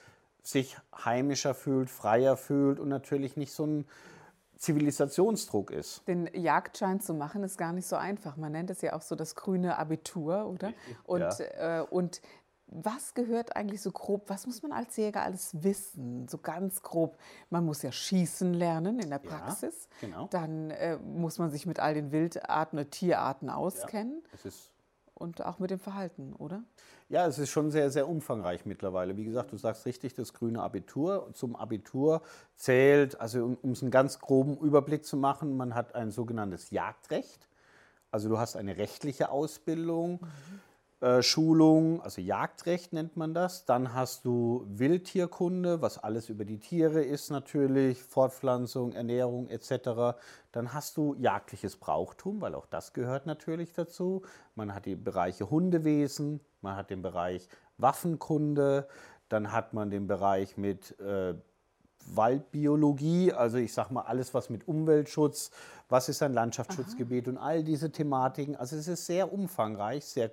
sich 0.47 0.76
heimischer 1.05 1.55
fühlt, 1.55 1.91
freier 1.91 2.37
fühlt 2.37 2.79
und 2.79 2.88
natürlich 2.88 3.37
nicht 3.37 3.53
so 3.53 3.67
ein 3.67 3.87
Zivilisationsdruck 4.57 5.71
ist. 5.71 6.07
Den 6.09 6.31
Jagdschein 6.33 7.00
zu 7.00 7.15
machen 7.15 7.43
ist 7.43 7.59
gar 7.59 7.73
nicht 7.73 7.87
so 7.87 7.97
einfach. 7.97 8.37
Man 8.37 8.53
nennt 8.53 8.71
es 8.71 8.81
ja 8.81 8.95
auch 8.95 9.03
so 9.03 9.15
das 9.15 9.35
grüne 9.35 9.76
Abitur, 9.79 10.47
oder? 10.47 10.73
Und, 11.05 11.41
äh, 11.41 11.83
und 11.91 12.21
was 12.69 13.15
gehört 13.15 13.55
eigentlich 13.55 13.81
so 13.83 13.93
grob, 13.93 14.29
was 14.29 14.47
muss 14.47 14.62
man 14.62 14.73
als 14.73 14.97
Jäger 14.97 15.23
alles 15.23 15.62
wissen? 15.62 16.26
So 16.29 16.38
ganz 16.38 16.83
grob. 16.83 17.17
Man 17.50 17.65
muss 17.65 17.83
ja 17.83 17.93
schießen 17.93 18.55
lernen 18.55 18.99
in 18.99 19.11
der 19.11 19.21
Ja, 19.23 19.31
Praxis. 19.31 19.88
genau. 20.00 20.26
Dann 20.31 20.71
äh, 20.71 20.97
muss 20.99 21.38
man 21.38 21.50
sich 21.50 21.67
mit 21.67 21.79
all 21.79 21.95
den 21.95 22.11
Wildarten 22.11 22.79
und 22.79 22.91
Tierarten 22.91 23.50
auskennen 23.50 24.23
Es 24.33 24.45
ist 24.45 24.71
und 25.18 25.44
auch 25.44 25.58
mit 25.58 25.70
dem 25.70 25.78
Verhalten, 25.78 26.35
oder? 26.35 26.62
Ja, 27.08 27.26
es 27.26 27.38
ist 27.38 27.50
schon 27.50 27.70
sehr, 27.70 27.90
sehr 27.90 28.08
umfangreich 28.08 28.66
mittlerweile. 28.66 29.16
Wie 29.16 29.25
gesagt, 29.25 29.52
du 29.52 29.56
sagst 29.56 29.87
richtig, 29.87 30.14
das 30.14 30.32
grüne 30.32 30.62
Abitur. 30.62 31.30
Zum 31.35 31.56
Abitur 31.56 32.23
zählt, 32.56 33.20
also 33.20 33.44
um, 33.44 33.58
um 33.62 33.70
es 33.70 33.82
einen 33.82 33.90
ganz 33.90 34.18
groben 34.18 34.58
Überblick 34.58 35.04
zu 35.04 35.16
machen, 35.16 35.56
man 35.56 35.75
hat 35.75 35.94
ein 35.94 36.11
sogenanntes 36.11 36.70
Jagdrecht. 36.70 37.49
Also 38.11 38.28
du 38.28 38.38
hast 38.38 38.56
eine 38.56 38.76
rechtliche 38.76 39.30
Ausbildung, 39.30 40.20
äh, 40.23 40.26
Schulung, 41.21 42.00
also 42.00 42.23
Jagdrecht 42.23 42.95
nennt 42.95 43.19
man 43.19 43.35
das. 43.35 43.67
Dann 43.67 43.93
hast 43.93 44.25
du 44.25 44.65
Wildtierkunde, 44.67 45.83
was 45.83 45.99
alles 45.99 46.31
über 46.31 46.47
die 46.47 46.59
Tiere 46.59 47.03
ist 47.03 47.31
natürlich, 47.31 48.03
Fortpflanzung, 48.03 48.93
Ernährung 48.93 49.49
etc. 49.49 50.17
Dann 50.53 50.73
hast 50.73 50.97
du 50.97 51.15
jagdliches 51.19 51.76
Brauchtum, 51.76 52.41
weil 52.41 52.55
auch 52.55 52.67
das 52.67 52.95
gehört 52.95 53.26
natürlich 53.26 53.75
dazu. 53.75 54.23
Man 54.55 54.75
hat 54.75 54.87
die 54.87 54.97
Bereiche 54.97 55.50
Hundewesen, 55.50 56.41
man 56.62 56.76
hat 56.76 56.88
den 56.88 57.03
Bereich 57.03 57.47
Waffenkunde, 57.79 58.88
Dann 59.29 59.53
hat 59.53 59.75
man 59.75 59.91
den 59.91 60.07
Bereich 60.07 60.57
mit 60.57 60.99
äh, 61.00 61.35
Waldbiologie, 62.07 63.33
also 63.33 63.59
ich 63.59 63.75
sage 63.75 63.93
mal 63.93 64.03
alles, 64.03 64.33
was 64.35 64.50
mit 64.50 64.69
Umweltschutz, 64.69 65.50
was 65.88 66.09
ist 66.09 66.23
ein 66.23 66.33
Landschaftsschutzgebiet 66.33 67.26
Aha. 67.26 67.33
und 67.33 67.38
all 67.38 67.65
diese 67.65 67.91
Thematiken. 67.91 68.57
Also 68.57 68.76
es 68.76 68.88
ist 68.88 69.07
sehr 69.07 69.33
umfangreich, 69.33 70.05
sehr 70.05 70.31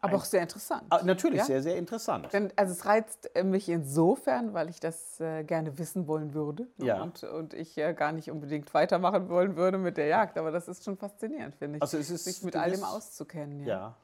aber 0.00 0.16
auch 0.16 0.24
sehr 0.24 0.42
interessant. 0.42 0.84
Ah, 0.90 1.02
natürlich, 1.04 1.38
ja? 1.38 1.44
sehr, 1.44 1.62
sehr 1.62 1.76
interessant. 1.76 2.32
Denn, 2.32 2.52
also 2.56 2.72
es 2.72 2.84
reizt 2.86 3.30
mich 3.44 3.68
insofern, 3.68 4.54
weil 4.54 4.68
ich 4.68 4.80
das 4.80 5.20
äh, 5.20 5.44
gerne 5.44 5.78
wissen 5.78 6.06
wollen 6.06 6.34
würde 6.34 6.68
ne? 6.78 6.86
ja. 6.86 7.02
und, 7.02 7.22
und 7.24 7.54
ich 7.54 7.76
äh, 7.78 7.94
gar 7.94 8.12
nicht 8.12 8.30
unbedingt 8.30 8.72
weitermachen 8.74 9.28
wollen 9.28 9.56
würde 9.56 9.78
mit 9.78 9.96
der 9.96 10.06
Jagd. 10.06 10.38
Aber 10.38 10.50
das 10.50 10.68
ist 10.68 10.84
schon 10.84 10.96
faszinierend, 10.96 11.54
finde 11.54 11.76
ich, 11.76 11.82
also 11.82 11.98
es 11.98 12.10
ist, 12.10 12.24
sich 12.24 12.42
mit 12.42 12.56
allem 12.56 12.82
auszukennen. 12.84 13.60
Ja. 13.60 13.66
ja. 13.66 13.96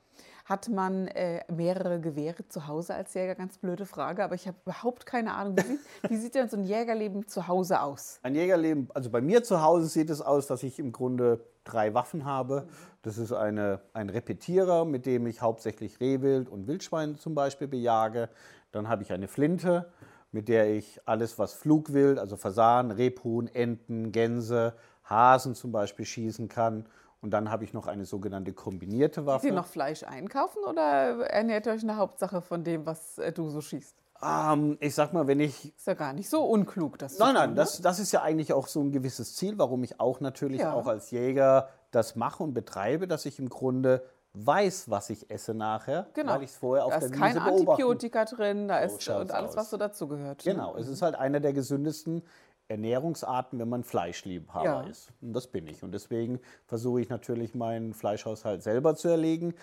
Hat 0.49 0.67
man 0.71 1.09
äh, 1.09 1.43
mehrere 1.52 2.00
Gewehre 2.00 2.49
zu 2.49 2.67
Hause 2.67 2.95
als 2.95 3.12
Jäger? 3.12 3.35
Ganz 3.35 3.59
blöde 3.59 3.85
Frage, 3.85 4.25
aber 4.25 4.35
ich 4.35 4.49
habe 4.49 4.57
überhaupt 4.64 5.05
keine 5.05 5.35
Ahnung. 5.35 5.59
Wie 5.59 5.62
sieht, 5.62 5.81
wie 6.09 6.17
sieht 6.17 6.35
denn 6.35 6.49
so 6.49 6.57
ein 6.57 6.64
Jägerleben 6.64 7.28
zu 7.28 7.49
Hause 7.49 7.83
aus? 7.83 8.19
Ein 8.23 8.35
Jägerleben, 8.35 8.88
also 8.95 9.11
bei 9.11 9.21
mir 9.21 9.43
zu 9.43 9.61
Hause 9.61 9.88
sieht 9.88 10.09
es 10.09 10.23
aus, 10.23 10.47
dass 10.47 10.62
ich 10.62 10.78
im 10.78 10.90
Grunde 10.90 11.45
drei 11.64 11.93
Waffen 11.93 12.25
habe. 12.25 12.67
Das 13.02 13.19
ist 13.19 13.31
eine, 13.35 13.83
ein 13.93 14.09
Repetierer, 14.09 14.87
mit 14.87 15.05
dem 15.05 15.26
ich 15.26 15.43
hauptsächlich 15.43 16.00
Rehwild 16.00 16.49
und 16.49 16.67
Wildschwein 16.67 17.17
zum 17.19 17.35
Beispiel 17.35 17.69
bejage. 17.69 18.31
Dann 18.73 18.88
habe 18.88 19.02
ich 19.02 19.12
eine 19.12 19.28
Flinte, 19.28 19.93
mit 20.33 20.49
der 20.49 20.75
ich 20.75 20.99
alles, 21.05 21.38
was 21.38 21.52
Flugwild, 21.52 22.19
also 22.19 22.38
Fasan, 22.38 22.90
Rebhuhn, 22.90 23.49
Enten, 23.49 24.12
Gänse, 24.12 24.73
Hasen 25.05 25.55
zum 25.55 25.73
Beispiel 25.73 26.07
schießen 26.07 26.49
kann. 26.49 26.87
Und 27.20 27.30
dann 27.30 27.50
habe 27.50 27.64
ich 27.64 27.72
noch 27.72 27.87
eine 27.87 28.04
sogenannte 28.04 28.52
kombinierte 28.52 29.26
Waffe. 29.26 29.46
Sie 29.46 29.52
noch 29.52 29.66
Fleisch 29.66 30.04
einkaufen 30.04 30.62
oder 30.64 31.26
ernährt 31.28 31.66
ihr 31.66 31.72
euch 31.72 31.82
eine 31.82 31.96
Hauptsache 31.96 32.40
von 32.40 32.62
dem, 32.62 32.87
was 32.87 33.18
äh, 33.18 33.32
du 33.32 33.48
so 33.50 33.60
schießt? 33.60 33.96
Ähm, 34.22 34.76
ich 34.80 34.94
sag 34.94 35.12
mal, 35.12 35.26
wenn 35.26 35.40
ich. 35.40 35.76
Ist 35.76 35.87
ja 35.87 35.94
gar 35.94 36.12
nicht 36.12 36.28
so 36.28 36.44
unklug, 36.44 36.98
das 36.98 37.18
Nein, 37.18 37.34
nein, 37.34 37.54
das, 37.54 37.78
ne? 37.78 37.82
das 37.84 37.98
ist 37.98 38.12
ja 38.12 38.22
eigentlich 38.22 38.52
auch 38.52 38.66
so 38.66 38.80
ein 38.80 38.92
gewisses 38.92 39.37
Ziel, 39.37 39.58
warum 39.58 39.84
ich 39.84 40.00
auch 40.00 40.20
natürlich 40.20 40.60
ja. 40.60 40.72
auch 40.72 40.87
als 40.87 41.10
Jäger 41.10 41.68
das 41.90 42.16
mache 42.16 42.42
und 42.42 42.52
betreibe, 42.52 43.06
dass 43.06 43.26
ich 43.26 43.38
im 43.38 43.48
Grunde 43.48 44.04
weiß, 44.34 44.90
was 44.90 45.10
ich 45.10 45.30
esse 45.30 45.54
nachher, 45.54 46.06
genau. 46.14 46.34
weil 46.34 46.42
ich 46.42 46.50
es 46.50 46.56
vorher 46.56 46.84
auf 46.84 46.92
da 46.92 47.00
der 47.00 47.10
Wiese 47.10 47.18
beobachte. 47.18 47.40
Da 47.40 47.46
ist 47.46 47.54
kein 47.54 47.70
Antibiotika 47.70 48.25
drin, 48.25 48.68
da 48.68 48.78
ist 48.78 49.08
und 49.08 49.30
alles, 49.32 49.50
aus. 49.50 49.56
was 49.56 49.70
so 49.70 49.76
dazugehört. 49.76 50.44
Genau, 50.44 50.76
es 50.76 50.88
ist 50.88 51.02
halt 51.02 51.14
einer 51.14 51.40
der 51.40 51.52
gesündesten 51.52 52.22
Ernährungsarten, 52.68 53.58
wenn 53.58 53.68
man 53.68 53.82
Fleischliebhaber 53.82 54.64
ja. 54.64 54.80
ist. 54.82 55.10
Und 55.22 55.32
das 55.32 55.46
bin 55.46 55.66
ich. 55.66 55.82
Und 55.82 55.92
deswegen 55.92 56.38
versuche 56.66 57.00
ich 57.00 57.08
natürlich 57.08 57.54
meinen 57.54 57.94
Fleischhaushalt 57.94 58.62
selber 58.62 58.94
zu 58.94 59.08
erlegen, 59.08 59.54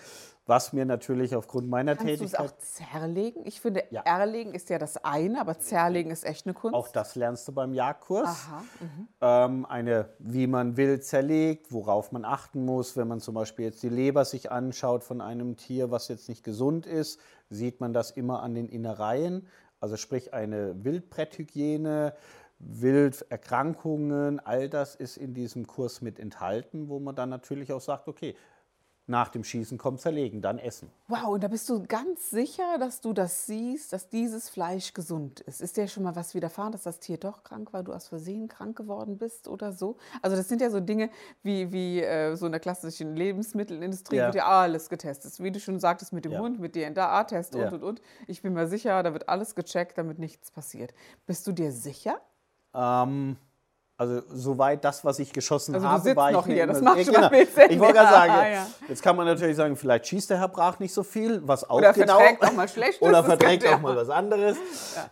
was 0.44 0.72
mir 0.72 0.84
natürlich 0.84 1.34
aufgrund 1.34 1.68
meiner 1.68 1.96
Kannst 1.96 2.06
Tätigkeit. 2.06 2.38
Kannst 2.38 2.78
du 2.78 2.82
es 2.82 2.88
auch 2.88 2.90
zerlegen? 2.90 3.42
Ich 3.46 3.60
finde, 3.60 3.84
ja. 3.90 4.02
erlegen 4.02 4.54
ist 4.54 4.70
ja 4.70 4.78
das 4.78 5.04
eine, 5.04 5.40
aber 5.40 5.58
zerlegen 5.58 6.10
ist 6.10 6.24
echt 6.24 6.46
eine 6.46 6.54
Kunst. 6.54 6.74
Auch 6.74 6.88
das 6.88 7.14
lernst 7.14 7.46
du 7.48 7.52
beim 7.52 7.74
Jagdkurs. 7.74 8.28
Aha, 8.28 8.62
mhm. 8.80 9.08
ähm, 9.20 9.66
eine, 9.66 10.08
wie 10.18 10.46
man 10.46 10.76
wild 10.76 11.04
zerlegt, 11.04 11.72
worauf 11.72 12.12
man 12.12 12.24
achten 12.24 12.64
muss. 12.64 12.96
Wenn 12.96 13.08
man 13.08 13.20
zum 13.20 13.34
Beispiel 13.34 13.66
jetzt 13.66 13.82
die 13.82 13.88
Leber 13.88 14.24
sich 14.24 14.50
anschaut 14.50 15.04
von 15.04 15.20
einem 15.20 15.56
Tier, 15.56 15.90
was 15.90 16.08
jetzt 16.08 16.28
nicht 16.28 16.44
gesund 16.44 16.86
ist, 16.86 17.20
sieht 17.50 17.80
man 17.80 17.92
das 17.92 18.10
immer 18.10 18.42
an 18.42 18.54
den 18.54 18.68
Innereien. 18.68 19.46
Also 19.80 19.96
sprich 19.96 20.32
eine 20.32 20.84
Wildbretthygiene 20.84 22.14
Wilderkrankungen, 22.58 24.40
all 24.40 24.68
das 24.68 24.94
ist 24.94 25.16
in 25.16 25.34
diesem 25.34 25.66
Kurs 25.66 26.00
mit 26.00 26.18
enthalten, 26.18 26.88
wo 26.88 26.98
man 26.98 27.14
dann 27.14 27.28
natürlich 27.28 27.72
auch 27.72 27.80
sagt, 27.80 28.08
okay, 28.08 28.34
nach 29.08 29.28
dem 29.28 29.44
Schießen 29.44 29.78
kommt 29.78 30.00
zerlegen, 30.00 30.42
dann 30.42 30.58
essen. 30.58 30.90
Wow, 31.06 31.28
und 31.28 31.44
da 31.44 31.48
bist 31.48 31.68
du 31.68 31.84
ganz 31.86 32.30
sicher, 32.30 32.78
dass 32.78 33.00
du 33.00 33.12
das 33.12 33.46
siehst, 33.46 33.92
dass 33.92 34.08
dieses 34.08 34.48
Fleisch 34.48 34.94
gesund 34.94 35.40
ist. 35.40 35.60
Ist 35.60 35.76
dir 35.76 35.86
schon 35.86 36.02
mal 36.02 36.16
was 36.16 36.34
widerfahren, 36.34 36.72
dass 36.72 36.82
das 36.82 36.98
Tier 36.98 37.16
doch 37.16 37.44
krank 37.44 37.72
war, 37.72 37.84
du 37.84 37.92
aus 37.92 38.08
Versehen 38.08 38.48
krank 38.48 38.76
geworden 38.76 39.16
bist 39.16 39.46
oder 39.46 39.72
so? 39.72 39.96
Also 40.22 40.36
das 40.36 40.48
sind 40.48 40.60
ja 40.60 40.70
so 40.70 40.80
Dinge 40.80 41.10
wie, 41.44 41.70
wie 41.70 42.02
äh, 42.02 42.34
so 42.34 42.46
in 42.46 42.52
der 42.52 42.60
klassischen 42.60 43.14
Lebensmittelindustrie, 43.14 44.16
ja. 44.16 44.26
wird 44.26 44.36
ja 44.36 44.46
alles 44.46 44.88
getestet. 44.88 45.40
Wie 45.40 45.52
du 45.52 45.60
schon 45.60 45.78
sagtest, 45.78 46.12
mit 46.12 46.24
dem 46.24 46.32
ja. 46.32 46.40
Hund, 46.40 46.58
mit 46.58 46.74
DNA-Test 46.74 47.54
und, 47.54 47.60
ja. 47.60 47.68
und, 47.68 47.84
und. 47.84 48.02
Ich 48.26 48.42
bin 48.42 48.54
mir 48.54 48.66
sicher, 48.66 49.04
da 49.04 49.12
wird 49.12 49.28
alles 49.28 49.54
gecheckt, 49.54 49.98
damit 49.98 50.18
nichts 50.18 50.50
passiert. 50.50 50.92
Bist 51.26 51.46
du 51.46 51.52
dir 51.52 51.70
sicher? 51.70 52.20
Ähm, 52.76 53.36
also 53.98 54.20
soweit 54.28 54.84
das, 54.84 55.06
was 55.06 55.18
ich 55.20 55.32
geschossen 55.32 55.74
also 55.74 55.88
habe, 55.88 56.16
war 56.16 56.30
noch 56.30 56.46
ich 56.46 56.52
hier. 56.52 56.66
Das 56.66 56.82
macht 56.82 57.02
schon 57.02 57.14
genau. 57.14 57.30
bisschen. 57.30 57.70
Ich 57.70 57.78
wollte 57.78 57.94
gerade 57.94 58.10
sagen, 58.10 58.32
ah, 58.32 58.48
ja. 58.48 58.66
jetzt 58.88 59.02
kann 59.02 59.16
man 59.16 59.26
natürlich 59.26 59.56
sagen, 59.56 59.74
vielleicht 59.74 60.06
schießt 60.06 60.28
der 60.28 60.38
Herr 60.38 60.48
Brach 60.48 60.78
nicht 60.80 60.92
so 60.92 61.02
viel, 61.02 61.40
was 61.48 61.68
auch 61.68 61.78
oder 61.78 61.94
genau. 61.94 62.18
Verträgt 62.18 62.44
auch 62.44 62.52
mal 62.52 62.68
schlecht 62.68 63.00
oder 63.00 63.24
verträgt 63.24 63.66
auch 63.66 63.80
mal 63.80 63.96
was 63.96 64.10
anderes. 64.10 64.58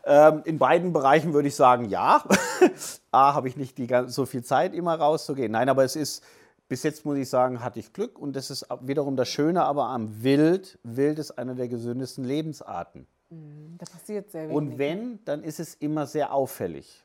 Ja. 0.04 0.28
Ähm, 0.28 0.42
in 0.44 0.58
beiden 0.58 0.92
Bereichen 0.92 1.32
würde 1.32 1.48
ich 1.48 1.56
sagen, 1.56 1.88
ja. 1.88 2.24
A, 3.10 3.32
habe 3.32 3.48
ich 3.48 3.56
nicht 3.56 3.78
die, 3.78 3.88
so 4.06 4.26
viel 4.26 4.44
Zeit, 4.44 4.74
immer 4.74 4.96
rauszugehen. 4.96 5.52
Nein, 5.52 5.70
aber 5.70 5.84
es 5.84 5.96
ist, 5.96 6.22
bis 6.68 6.82
jetzt 6.82 7.06
muss 7.06 7.16
ich 7.16 7.30
sagen, 7.30 7.64
hatte 7.64 7.78
ich 7.78 7.94
Glück 7.94 8.18
und 8.18 8.36
das 8.36 8.50
ist 8.50 8.66
wiederum 8.82 9.16
das 9.16 9.28
Schöne 9.28 9.64
aber 9.64 9.84
am 9.84 10.22
Wild. 10.22 10.78
Wild 10.82 11.18
ist 11.18 11.38
eine 11.38 11.54
der 11.54 11.68
gesündesten 11.68 12.24
Lebensarten. 12.24 13.06
Mhm, 13.30 13.78
da 13.78 13.86
passiert 13.90 14.30
sehr 14.30 14.42
wenig. 14.42 14.56
Und 14.56 14.76
wenn, 14.76 15.24
dann 15.24 15.42
ist 15.42 15.58
es 15.58 15.74
immer 15.74 16.06
sehr 16.06 16.34
auffällig. 16.34 17.03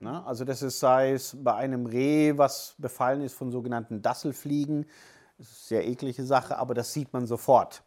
Ne? 0.00 0.24
Also 0.24 0.44
das 0.44 0.62
ist, 0.62 0.80
sei 0.80 1.12
es 1.12 1.36
bei 1.38 1.54
einem 1.54 1.86
Reh, 1.86 2.36
was 2.36 2.74
befallen 2.78 3.20
ist 3.20 3.34
von 3.34 3.50
sogenannten 3.50 4.02
Dasselfliegen, 4.02 4.86
das 5.36 5.48
ist 5.50 5.72
eine 5.72 5.82
sehr 5.82 5.88
eklige 5.88 6.24
Sache, 6.24 6.58
aber 6.58 6.74
das 6.74 6.92
sieht 6.92 7.12
man 7.12 7.26
sofort. 7.26 7.82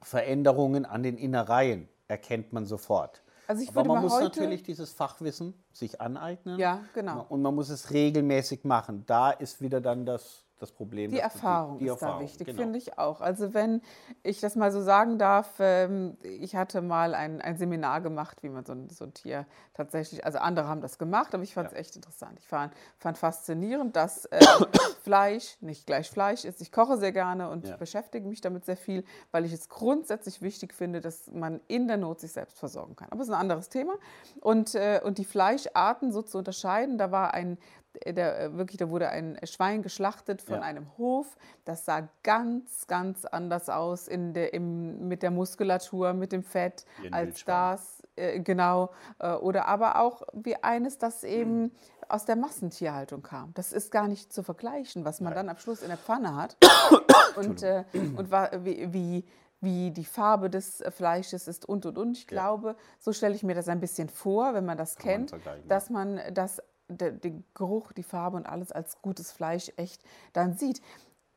Veränderungen 0.00 0.84
an 0.84 1.02
den 1.02 1.16
Innereien 1.16 1.88
erkennt 2.08 2.52
man 2.52 2.66
sofort. 2.66 3.22
Also 3.46 3.62
ich 3.62 3.70
aber 3.70 3.84
man 3.84 4.02
muss 4.02 4.20
natürlich 4.20 4.62
dieses 4.62 4.92
Fachwissen 4.92 5.54
sich 5.72 6.00
aneignen. 6.00 6.58
Ja, 6.58 6.82
genau. 6.92 7.24
Und 7.28 7.40
man 7.40 7.54
muss 7.54 7.70
es 7.70 7.90
regelmäßig 7.90 8.64
machen. 8.64 9.04
Da 9.06 9.30
ist 9.30 9.62
wieder 9.62 9.80
dann 9.80 10.04
das 10.04 10.44
das 10.58 10.72
Problem. 10.72 11.10
Die 11.10 11.18
Erfahrung 11.18 11.78
die, 11.78 11.84
die 11.84 11.90
ist 11.90 11.92
Erfahrung, 11.92 12.20
da 12.20 12.24
wichtig, 12.24 12.46
genau. 12.46 12.62
finde 12.62 12.78
ich 12.78 12.98
auch. 12.98 13.20
Also 13.20 13.54
wenn 13.54 13.80
ich 14.22 14.40
das 14.40 14.56
mal 14.56 14.72
so 14.72 14.80
sagen 14.82 15.18
darf, 15.18 15.54
ähm, 15.58 16.16
ich 16.22 16.56
hatte 16.56 16.82
mal 16.82 17.14
ein, 17.14 17.40
ein 17.40 17.56
Seminar 17.56 18.00
gemacht, 18.00 18.42
wie 18.42 18.48
man 18.48 18.64
so 18.64 18.72
ein, 18.72 18.90
so 18.90 19.04
ein 19.04 19.14
Tier 19.14 19.46
tatsächlich, 19.74 20.24
also 20.24 20.38
andere 20.38 20.68
haben 20.68 20.80
das 20.80 20.98
gemacht, 20.98 21.34
aber 21.34 21.42
ich 21.42 21.54
fand 21.54 21.68
es 21.68 21.74
ja. 21.74 21.78
echt 21.78 21.96
interessant. 21.96 22.38
Ich 22.38 22.48
fand, 22.48 22.72
fand 22.98 23.18
faszinierend, 23.18 23.96
dass 23.96 24.26
äh, 24.26 24.40
Fleisch 25.02 25.56
nicht 25.60 25.86
gleich 25.86 26.10
Fleisch 26.10 26.44
ist. 26.44 26.60
Ich 26.60 26.72
koche 26.72 26.96
sehr 26.98 27.12
gerne 27.12 27.48
und 27.50 27.68
ja. 27.68 27.76
beschäftige 27.76 28.26
mich 28.26 28.40
damit 28.40 28.64
sehr 28.64 28.76
viel, 28.76 29.04
weil 29.30 29.44
ich 29.44 29.52
es 29.52 29.68
grundsätzlich 29.68 30.42
wichtig 30.42 30.74
finde, 30.74 31.00
dass 31.00 31.30
man 31.32 31.60
in 31.68 31.88
der 31.88 31.96
Not 31.96 32.20
sich 32.20 32.32
selbst 32.32 32.58
versorgen 32.58 32.96
kann. 32.96 33.08
Aber 33.10 33.20
es 33.22 33.28
ist 33.28 33.34
ein 33.34 33.40
anderes 33.40 33.68
Thema. 33.68 33.94
Und, 34.40 34.74
äh, 34.74 35.00
und 35.02 35.18
die 35.18 35.24
Fleischarten 35.24 36.12
so 36.12 36.22
zu 36.22 36.38
unterscheiden, 36.38 36.98
da 36.98 37.10
war 37.10 37.34
ein 37.34 37.58
der, 38.06 38.40
äh, 38.40 38.56
wirklich, 38.56 38.78
da 38.78 38.90
wurde 38.90 39.08
ein 39.08 39.38
Schwein 39.44 39.82
geschlachtet 39.82 40.42
von 40.42 40.56
ja. 40.56 40.60
einem 40.62 40.86
Hof. 40.98 41.36
Das 41.64 41.84
sah 41.84 42.08
ganz, 42.22 42.86
ganz 42.86 43.24
anders 43.24 43.68
aus 43.68 44.08
in 44.08 44.34
der, 44.34 44.54
im, 44.54 45.08
mit 45.08 45.22
der 45.22 45.30
Muskulatur, 45.30 46.12
mit 46.12 46.32
dem 46.32 46.42
Fett, 46.42 46.84
als 47.10 47.44
das, 47.44 48.02
äh, 48.16 48.40
genau. 48.40 48.90
Äh, 49.18 49.32
oder 49.32 49.66
aber 49.66 50.00
auch 50.00 50.22
wie 50.32 50.56
eines, 50.56 50.98
das 50.98 51.24
eben 51.24 51.62
mhm. 51.62 51.70
aus 52.08 52.24
der 52.24 52.36
Massentierhaltung 52.36 53.22
kam. 53.22 53.52
Das 53.54 53.72
ist 53.72 53.90
gar 53.90 54.08
nicht 54.08 54.32
zu 54.32 54.42
vergleichen, 54.42 55.04
was 55.04 55.20
man 55.20 55.32
Nein. 55.32 55.46
dann 55.46 55.56
am 55.56 55.58
Schluss 55.58 55.82
in 55.82 55.88
der 55.88 55.98
Pfanne 55.98 56.36
hat. 56.36 56.56
und, 57.36 57.62
äh, 57.62 57.84
und 58.16 58.30
war, 58.30 58.64
wie, 58.64 58.92
wie 58.92 59.24
wie 59.60 59.90
die 59.90 60.04
Farbe 60.04 60.50
des 60.50 60.82
Fleisches 60.90 61.48
ist 61.48 61.68
und 61.68 61.84
und 61.86 61.98
und. 61.98 62.16
Ich 62.16 62.24
ja. 62.24 62.28
glaube, 62.28 62.76
so 63.00 63.12
stelle 63.12 63.34
ich 63.34 63.42
mir 63.42 63.54
das 63.54 63.68
ein 63.68 63.80
bisschen 63.80 64.08
vor, 64.08 64.54
wenn 64.54 64.64
man 64.64 64.78
das 64.78 64.96
Kann 64.96 65.26
kennt, 65.26 65.32
man 65.44 65.68
dass 65.68 65.90
man 65.90 66.20
das 66.32 66.62
der, 66.88 67.12
den 67.12 67.44
Geruch, 67.54 67.92
die 67.92 68.02
Farbe 68.02 68.36
und 68.36 68.46
alles 68.46 68.72
als 68.72 69.00
gutes 69.02 69.32
Fleisch 69.32 69.72
echt 69.76 70.02
dann 70.32 70.54
sieht. 70.54 70.80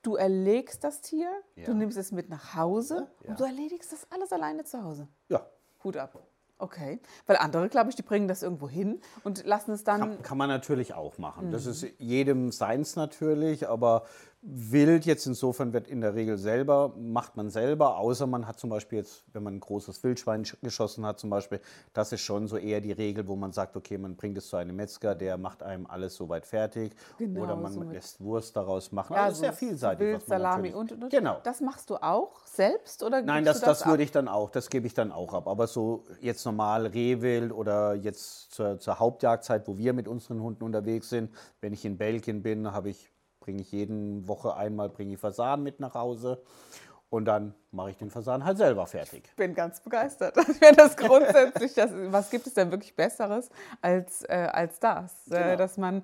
Du 0.01 0.15
erlegst 0.15 0.83
das 0.83 1.01
Tier, 1.01 1.29
ja. 1.55 1.65
du 1.65 1.73
nimmst 1.73 1.97
es 1.97 2.11
mit 2.11 2.29
nach 2.29 2.55
Hause 2.55 3.07
ja. 3.23 3.29
und 3.29 3.39
du 3.39 3.43
erledigst 3.43 3.91
das 3.91 4.07
alles 4.09 4.31
alleine 4.31 4.63
zu 4.63 4.83
Hause. 4.83 5.07
Ja. 5.29 5.45
Hut 5.83 5.97
ab. 5.97 6.19
Okay. 6.61 6.99
Weil 7.25 7.37
andere, 7.37 7.69
glaube 7.69 7.89
ich, 7.89 7.95
die 7.95 8.03
bringen 8.03 8.27
das 8.27 8.43
irgendwo 8.43 8.69
hin 8.69 9.01
und 9.23 9.45
lassen 9.45 9.71
es 9.71 9.83
dann. 9.83 9.99
Kann, 9.99 10.21
kann 10.21 10.37
man 10.37 10.47
natürlich 10.47 10.93
auch 10.93 11.17
machen. 11.17 11.47
Mhm. 11.47 11.51
Das 11.51 11.65
ist 11.65 11.85
jedem 11.97 12.51
seins 12.51 12.95
natürlich, 12.95 13.67
aber 13.67 14.03
Wild 14.43 15.05
jetzt 15.05 15.27
insofern 15.27 15.71
wird 15.71 15.87
in 15.87 16.01
der 16.01 16.15
Regel 16.15 16.35
selber, 16.39 16.95
macht 16.97 17.37
man 17.37 17.51
selber, 17.51 17.97
außer 17.97 18.25
man 18.25 18.47
hat 18.47 18.59
zum 18.59 18.71
Beispiel 18.71 18.97
jetzt, 18.97 19.23
wenn 19.33 19.43
man 19.43 19.55
ein 19.55 19.59
großes 19.59 20.03
Wildschwein 20.03 20.43
geschossen 20.63 21.05
hat 21.05 21.19
zum 21.19 21.29
Beispiel, 21.29 21.61
das 21.93 22.11
ist 22.11 22.21
schon 22.21 22.47
so 22.47 22.57
eher 22.57 22.81
die 22.81 22.91
Regel, 22.91 23.27
wo 23.27 23.35
man 23.35 23.51
sagt, 23.51 23.77
okay, 23.77 23.99
man 23.99 24.15
bringt 24.15 24.39
es 24.39 24.47
zu 24.47 24.57
einem 24.57 24.75
Metzger, 24.75 25.13
der 25.13 25.37
macht 25.37 25.61
einem 25.61 25.85
alles 25.85 26.15
soweit 26.15 26.47
fertig 26.47 26.95
genau, 27.19 27.41
oder 27.41 27.55
man 27.55 27.71
so 27.71 27.83
lässt 27.83 28.19
Wurst 28.19 28.55
daraus 28.55 28.91
machen. 28.91 29.13
Ja, 29.13 29.25
also 29.25 29.41
sehr 29.41 29.53
vielseitig. 29.53 30.07
Wild, 30.07 30.25
Salami 30.25 30.73
und, 30.73 30.91
und, 30.91 31.03
und. 31.03 31.09
Genau. 31.11 31.39
Das 31.43 31.61
machst 31.61 31.91
du 31.91 31.97
auch 31.97 32.43
selbst 32.47 33.03
oder 33.03 33.21
Nein, 33.21 33.45
das, 33.45 33.59
das, 33.59 33.79
das 33.79 33.87
würde 33.87 34.01
ich 34.01 34.11
dann 34.11 34.27
auch, 34.27 34.49
das 34.49 34.71
gebe 34.71 34.87
ich 34.87 34.95
dann 34.95 35.11
auch 35.11 35.35
ab. 35.35 35.47
Aber 35.47 35.67
so 35.67 36.03
jetzt 36.19 36.43
normal 36.45 36.87
Rehwild 36.87 37.51
oder 37.51 37.93
jetzt 37.93 38.51
zur, 38.51 38.79
zur 38.79 38.97
Hauptjagdzeit, 38.97 39.67
wo 39.67 39.77
wir 39.77 39.93
mit 39.93 40.07
unseren 40.07 40.41
Hunden 40.41 40.63
unterwegs 40.63 41.09
sind, 41.09 41.29
wenn 41.59 41.73
ich 41.73 41.85
in 41.85 41.99
Belgien 41.99 42.41
bin, 42.41 42.71
habe 42.71 42.89
ich 42.89 43.11
bringe 43.41 43.61
ich 43.61 43.71
jeden 43.73 44.27
Woche 44.29 44.55
einmal 44.55 44.87
bringe 44.87 45.15
ich 45.15 45.19
Fasan 45.19 45.61
mit 45.63 45.81
nach 45.81 45.95
Hause. 45.95 46.41
Und 47.09 47.25
dann 47.25 47.53
mache 47.71 47.89
ich 47.89 47.97
den 47.97 48.09
Fasan 48.09 48.45
halt 48.45 48.57
selber 48.57 48.87
fertig. 48.87 49.23
Ich 49.25 49.35
bin 49.35 49.53
ganz 49.53 49.81
begeistert. 49.81 50.37
Ich 50.37 50.57
finde 50.57 50.77
das 50.77 50.95
grundsätzlich, 50.95 51.73
das, 51.73 51.91
was 52.05 52.29
gibt 52.29 52.47
es 52.47 52.53
denn 52.53 52.71
wirklich 52.71 52.95
Besseres 52.95 53.49
als, 53.81 54.23
äh, 54.29 54.47
als 54.49 54.79
das? 54.79 55.11
Äh, 55.27 55.31
genau. 55.31 55.47
Äh, 55.47 55.57
dass 55.57 55.77
man 55.77 56.03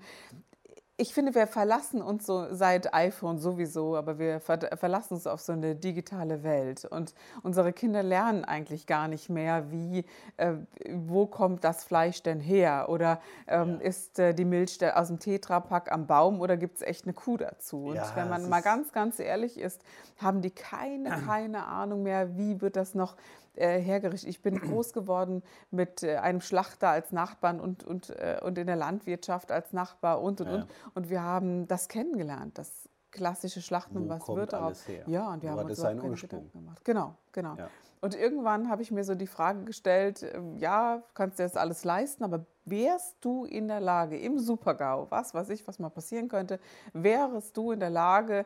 ich 1.00 1.14
finde, 1.14 1.36
wir 1.36 1.46
verlassen 1.46 2.02
uns 2.02 2.26
so 2.26 2.48
seit 2.50 2.92
iPhone 2.92 3.38
sowieso, 3.38 3.96
aber 3.96 4.18
wir 4.18 4.40
ver 4.40 4.58
verlassen 4.78 5.14
uns 5.14 5.28
auf 5.28 5.40
so 5.42 5.54
eine 5.54 5.76
digitale 5.76 6.42
Welt. 6.42 6.86
Und 6.86 7.14
unsere 7.44 7.72
Kinder 7.72 8.02
lernen 8.02 8.44
eigentlich 8.44 8.88
gar 8.88 9.08
nicht 9.08 9.30
mehr, 9.30 9.72
wie, 9.72 10.06
äh, 10.38 10.54
wo 10.92 11.28
kommt 11.28 11.64
das 11.64 11.84
Fleisch 11.84 12.24
denn 12.24 12.40
her? 12.40 12.88
Oder 12.90 13.22
ähm, 13.48 13.78
ja. 13.80 13.88
ist 13.88 14.18
äh, 14.18 14.34
die 14.34 14.46
Milch 14.46 14.80
aus 14.96 15.10
dem 15.10 15.20
Tetrapack 15.20 15.92
am 15.92 16.08
Baum 16.08 16.42
oder 16.42 16.58
gibt 16.58 16.78
es 16.78 16.82
echt 16.82 17.06
eine 17.06 17.14
Kuh 17.14 17.38
dazu? 17.38 17.90
Und 17.90 17.96
ja, 17.96 18.12
wenn 18.16 18.28
man 18.28 18.50
mal 18.50 18.64
ganz, 18.64 18.92
ganz 18.92 19.20
ehrlich 19.20 19.60
ist, 19.60 19.84
haben 20.18 20.42
die 20.42 20.52
keine, 20.52 21.10
keine 21.28 21.68
Ahnung 21.68 22.02
mehr, 22.02 22.38
wie 22.38 22.60
wird 22.60 22.76
das 22.76 22.96
noch 22.96 23.16
äh, 23.58 23.80
hergerichtet. 23.80 24.30
Ich 24.30 24.42
bin 24.42 24.60
groß 24.60 24.94
geworden 24.94 25.44
mit 25.72 26.04
äh, 26.04 26.18
einem 26.18 26.42
Schlachter 26.42 26.90
als 26.90 27.12
Nachbarn 27.12 27.60
und, 27.60 27.84
und, 27.84 28.10
äh, 28.12 28.40
und 28.44 28.58
in 28.58 28.68
der 28.68 28.76
Landwirtschaft 28.76 29.52
als 29.52 29.74
Nachbar 29.74 30.22
und 30.22 30.42
und 30.42 30.48
ja. 30.48 30.56
und. 30.56 30.68
Und 30.94 31.10
wir 31.10 31.22
haben 31.22 31.68
das 31.68 31.88
kennengelernt, 31.88 32.58
das 32.58 32.90
klassische 33.12 33.62
Schlachten 33.62 33.98
und 33.98 34.10
was 34.10 34.28
wird 34.28 34.54
daraus. 34.54 34.84
Ja, 35.08 35.32
und 35.32 35.42
wir 35.42 35.54
Wo 35.54 35.60
haben 35.60 35.70
uns 35.70 35.82
keine 35.82 36.16
Gedanken 36.16 36.52
gemacht. 36.52 36.86
Genau, 36.86 37.16
genau. 37.32 37.56
Ja. 37.56 37.70
Und 38.00 38.16
irgendwann 38.16 38.70
habe 38.70 38.84
ich 38.84 38.92
mir 38.92 39.04
so 39.04 39.16
die 39.16 39.28
Frage 39.28 39.64
gestellt, 39.64 40.24
ähm, 40.24 40.56
ja, 40.58 41.02
kannst 41.16 41.40
du 41.40 41.44
das 41.44 41.56
alles 41.56 41.84
leisten, 41.84 42.24
aber 42.24 42.46
wärst 42.66 43.16
du 43.22 43.46
in 43.46 43.68
der 43.68 43.80
Lage, 43.80 44.20
im 44.20 44.38
Supergau, 44.38 45.08
was 45.10 45.34
weiß 45.34 45.50
ich, 45.50 45.68
was 45.68 45.80
mal 45.80 45.90
passieren 45.90 46.28
könnte, 46.28 46.60
wärst 46.94 47.58
du 47.58 47.72
in 47.72 47.80
der 47.80 47.90
Lage, 47.90 48.46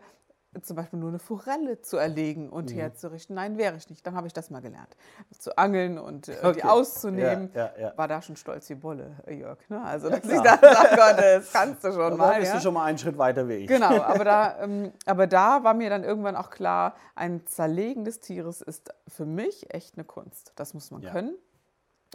zum 0.61 0.75
Beispiel 0.75 0.99
nur 0.99 1.09
eine 1.09 1.19
Forelle 1.19 1.81
zu 1.81 1.95
erlegen 1.95 2.49
und 2.49 2.71
mhm. 2.71 2.75
herzurichten. 2.75 3.35
Nein, 3.35 3.57
wäre 3.57 3.77
ich 3.77 3.89
nicht. 3.89 4.05
Dann 4.05 4.15
habe 4.15 4.27
ich 4.27 4.33
das 4.33 4.49
mal 4.49 4.61
gelernt. 4.61 4.97
Zu 5.39 5.57
angeln 5.57 5.97
und 5.97 6.27
äh, 6.27 6.37
okay. 6.43 6.53
die 6.55 6.63
auszunehmen. 6.63 7.51
Ja, 7.53 7.71
ja, 7.75 7.81
ja. 7.81 7.97
War 7.97 8.09
da 8.09 8.21
schon 8.21 8.35
stolz 8.35 8.69
wie 8.69 8.75
Bolle, 8.75 9.15
äh, 9.25 9.35
Jörg. 9.35 9.57
Ne? 9.69 9.81
Also, 9.81 10.09
dass 10.09 10.25
ich 10.25 10.41
da 10.41 10.57
sage, 10.57 10.95
Gott, 10.95 11.17
das 11.17 11.53
kannst 11.53 11.83
du 11.85 11.91
schon 11.93 12.17
mal. 12.17 12.33
Da 12.33 12.39
bist 12.39 12.53
du 12.53 12.59
schon 12.59 12.73
mal 12.73 12.85
einen 12.85 12.97
Schritt 12.97 13.17
weiter 13.17 13.47
wie 13.47 13.53
ich. 13.53 13.67
Genau, 13.67 14.01
aber 14.01 14.25
da, 14.25 14.59
ähm, 14.61 14.91
aber 15.05 15.25
da 15.25 15.63
war 15.63 15.73
mir 15.73 15.89
dann 15.89 16.03
irgendwann 16.03 16.35
auch 16.35 16.49
klar, 16.49 16.95
ein 17.15 17.45
Zerlegen 17.47 18.03
des 18.03 18.19
Tieres 18.19 18.61
ist 18.61 18.93
für 19.07 19.25
mich 19.25 19.73
echt 19.73 19.95
eine 19.95 20.03
Kunst. 20.03 20.51
Das 20.57 20.73
muss 20.73 20.91
man 20.91 21.01
können. 21.01 21.35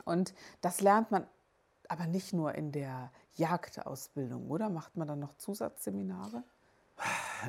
Und 0.05 0.35
das 0.61 0.83
lernt 0.83 1.11
man 1.11 1.26
aber 1.88 2.07
nicht 2.07 2.33
nur 2.33 2.55
in 2.55 2.73
der 2.73 3.11
Jagdausbildung, 3.35 4.50
oder? 4.50 4.69
Macht 4.69 4.97
man 4.97 5.09
dann 5.09 5.21
noch 5.21 5.35
Zusatzseminare? 5.37 6.43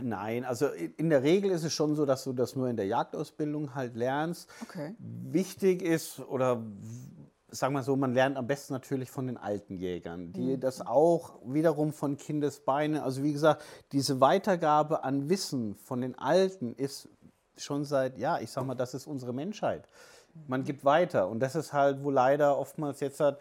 Nein, 0.01 0.45
also 0.45 0.67
in 0.67 1.09
der 1.09 1.23
Regel 1.23 1.51
ist 1.51 1.63
es 1.63 1.73
schon 1.73 1.95
so, 1.95 2.05
dass 2.05 2.23
du 2.23 2.33
das 2.33 2.55
nur 2.55 2.69
in 2.69 2.75
der 2.75 2.85
Jagdausbildung 2.85 3.75
halt 3.75 3.95
lernst. 3.95 4.49
Okay. 4.61 4.95
Wichtig 4.99 5.81
ist, 5.81 6.19
oder 6.19 6.61
sagen 7.49 7.73
wir 7.73 7.83
so, 7.83 7.95
man 7.95 8.13
lernt 8.13 8.37
am 8.37 8.47
besten 8.47 8.73
natürlich 8.73 9.09
von 9.09 9.27
den 9.27 9.37
alten 9.37 9.75
Jägern, 9.75 10.33
die 10.33 10.55
mhm. 10.55 10.59
das 10.59 10.85
auch 10.85 11.39
wiederum 11.45 11.93
von 11.93 12.17
Kindesbeinen, 12.17 13.01
also 13.01 13.23
wie 13.23 13.33
gesagt, 13.33 13.63
diese 13.91 14.19
Weitergabe 14.19 15.03
an 15.03 15.29
Wissen 15.29 15.75
von 15.75 16.01
den 16.01 16.17
Alten 16.17 16.73
ist 16.73 17.09
schon 17.55 17.85
seit, 17.85 18.17
ja, 18.17 18.39
ich 18.39 18.51
sag 18.51 18.65
mal, 18.65 18.75
das 18.75 18.93
ist 18.93 19.07
unsere 19.07 19.33
Menschheit. 19.33 19.87
Man 20.47 20.63
gibt 20.63 20.85
weiter 20.85 21.29
und 21.29 21.39
das 21.39 21.55
ist 21.55 21.73
halt, 21.73 22.03
wo 22.03 22.11
leider 22.11 22.57
oftmals 22.57 22.99
jetzt 22.99 23.19
hat, 23.19 23.39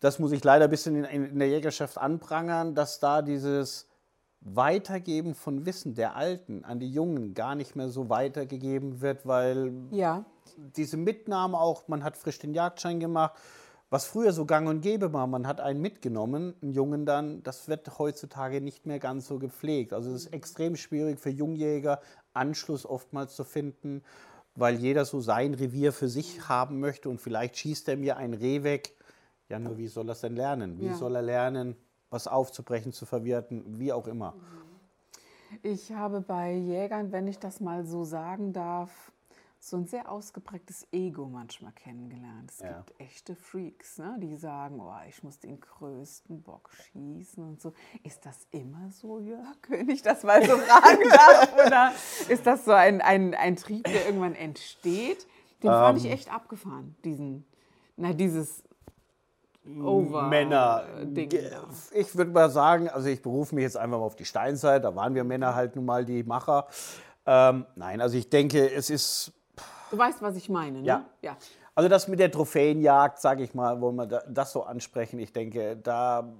das 0.00 0.18
muss 0.18 0.32
ich 0.32 0.42
leider 0.42 0.64
ein 0.64 0.70
bisschen 0.70 1.04
in, 1.04 1.24
in 1.24 1.38
der 1.38 1.48
Jägerschaft 1.48 1.98
anprangern, 1.98 2.74
dass 2.74 3.00
da 3.00 3.22
dieses 3.22 3.89
Weitergeben 4.42 5.34
von 5.34 5.66
Wissen 5.66 5.94
der 5.94 6.16
Alten 6.16 6.64
an 6.64 6.80
die 6.80 6.90
Jungen 6.90 7.34
gar 7.34 7.54
nicht 7.54 7.76
mehr 7.76 7.90
so 7.90 8.08
weitergegeben 8.08 9.02
wird, 9.02 9.26
weil 9.26 9.72
ja. 9.90 10.24
diese 10.76 10.96
Mitnahme 10.96 11.58
auch, 11.58 11.88
man 11.88 12.02
hat 12.02 12.16
frisch 12.16 12.38
den 12.38 12.54
Jagdschein 12.54 13.00
gemacht, 13.00 13.34
was 13.90 14.06
früher 14.06 14.32
so 14.32 14.46
gang 14.46 14.68
und 14.68 14.80
gäbe 14.80 15.12
war, 15.12 15.26
man 15.26 15.46
hat 15.46 15.60
einen 15.60 15.80
mitgenommen, 15.80 16.54
einen 16.62 16.72
Jungen 16.72 17.04
dann, 17.04 17.42
das 17.42 17.68
wird 17.68 17.98
heutzutage 17.98 18.60
nicht 18.60 18.86
mehr 18.86 19.00
ganz 19.00 19.26
so 19.26 19.38
gepflegt. 19.38 19.92
Also 19.92 20.10
es 20.10 20.26
ist 20.26 20.32
extrem 20.32 20.76
schwierig 20.76 21.18
für 21.18 21.30
Jungjäger, 21.30 22.00
Anschluss 22.32 22.86
oftmals 22.86 23.34
zu 23.34 23.42
finden, 23.42 24.02
weil 24.54 24.76
jeder 24.76 25.04
so 25.04 25.20
sein 25.20 25.54
Revier 25.54 25.92
für 25.92 26.08
sich 26.08 26.48
haben 26.48 26.78
möchte 26.78 27.08
und 27.08 27.20
vielleicht 27.20 27.58
schießt 27.58 27.88
er 27.88 27.96
mir 27.96 28.16
ein 28.16 28.32
Reh 28.32 28.62
weg. 28.62 28.96
Ja, 29.48 29.58
nur 29.58 29.76
wie 29.76 29.88
soll 29.88 30.08
er 30.08 30.12
es 30.12 30.20
denn 30.20 30.36
lernen? 30.36 30.78
Wie 30.78 30.86
ja. 30.86 30.94
soll 30.94 31.16
er 31.16 31.22
lernen, 31.22 31.76
was 32.10 32.26
aufzubrechen, 32.26 32.92
zu 32.92 33.06
verwerten, 33.06 33.78
wie 33.78 33.92
auch 33.92 34.06
immer. 34.06 34.34
Ich 35.62 35.92
habe 35.92 36.20
bei 36.20 36.52
Jägern, 36.52 37.12
wenn 37.12 37.26
ich 37.26 37.38
das 37.38 37.60
mal 37.60 37.84
so 37.84 38.04
sagen 38.04 38.52
darf, 38.52 39.12
so 39.62 39.76
ein 39.76 39.86
sehr 39.86 40.10
ausgeprägtes 40.10 40.86
Ego 40.90 41.26
manchmal 41.26 41.72
kennengelernt. 41.72 42.50
Es 42.50 42.60
ja. 42.60 42.78
gibt 42.78 42.98
echte 42.98 43.36
Freaks, 43.36 43.98
ne, 43.98 44.16
die 44.18 44.36
sagen, 44.36 44.80
oh, 44.80 44.94
ich 45.06 45.22
muss 45.22 45.38
den 45.38 45.60
größten 45.60 46.42
Bock 46.42 46.70
schießen 46.72 47.44
und 47.44 47.60
so. 47.60 47.74
Ist 48.02 48.24
das 48.24 48.46
immer 48.52 48.90
so, 48.90 49.20
Jörg, 49.20 49.58
wenn 49.68 49.90
ich 49.90 50.00
das 50.00 50.22
mal 50.22 50.42
so 50.42 50.56
fragen 50.56 51.08
darf? 51.10 51.52
Oder 51.66 51.92
ist 52.28 52.46
das 52.46 52.64
so 52.64 52.72
ein, 52.72 53.02
ein, 53.02 53.34
ein 53.34 53.56
Trieb, 53.56 53.84
der 53.84 54.06
irgendwann 54.06 54.34
entsteht? 54.34 55.26
Den 55.62 55.70
fand 55.70 55.98
ich 55.98 56.06
ähm. 56.06 56.12
echt 56.12 56.32
abgefahren, 56.32 56.96
diesen, 57.04 57.44
na, 57.96 58.14
dieses 58.14 58.64
Over 59.82 60.22
Männer. 60.22 60.84
Ich 61.92 62.16
würde 62.16 62.30
mal 62.30 62.50
sagen, 62.50 62.88
also 62.88 63.08
ich 63.08 63.22
berufe 63.22 63.54
mich 63.54 63.62
jetzt 63.62 63.76
einfach 63.76 63.98
mal 63.98 64.04
auf 64.04 64.16
die 64.16 64.24
Steinzeit, 64.24 64.84
da 64.84 64.94
waren 64.94 65.14
wir 65.14 65.24
Männer 65.24 65.54
halt 65.54 65.76
nun 65.76 65.84
mal 65.84 66.04
die 66.04 66.22
Macher. 66.22 66.66
Ähm, 67.26 67.66
nein, 67.76 68.00
also 68.00 68.16
ich 68.16 68.28
denke, 68.30 68.70
es 68.70 68.90
ist. 68.90 69.32
Du 69.90 69.98
weißt, 69.98 70.22
was 70.22 70.36
ich 70.36 70.48
meine, 70.48 70.80
ne? 70.80 70.86
Ja. 70.86 71.06
ja. 71.22 71.36
Also 71.74 71.88
das 71.88 72.08
mit 72.08 72.18
der 72.18 72.30
Trophäenjagd, 72.30 73.20
sage 73.20 73.42
ich 73.42 73.54
mal, 73.54 73.80
wollen 73.80 73.96
wir 73.96 74.06
das 74.06 74.52
so 74.52 74.64
ansprechen. 74.64 75.18
Ich 75.18 75.32
denke, 75.32 75.76
da 75.76 76.32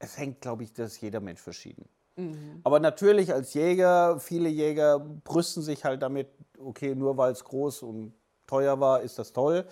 es 0.00 0.18
hängt, 0.18 0.40
glaube 0.40 0.64
ich, 0.64 0.72
das 0.72 0.92
ist 0.92 1.00
jeder 1.00 1.20
Mensch 1.20 1.40
verschieden. 1.40 1.84
Mhm. 2.16 2.60
Aber 2.64 2.80
natürlich 2.80 3.32
als 3.32 3.54
Jäger, 3.54 4.18
viele 4.18 4.48
Jäger 4.48 4.98
brüsten 4.98 5.62
sich 5.62 5.84
halt 5.84 6.02
damit, 6.02 6.28
okay, 6.58 6.94
nur 6.94 7.16
weil 7.16 7.32
es 7.32 7.44
groß 7.44 7.82
und 7.82 8.14
teuer 8.46 8.80
war, 8.80 9.02
ist 9.02 9.18
das 9.18 9.32
toll. 9.32 9.66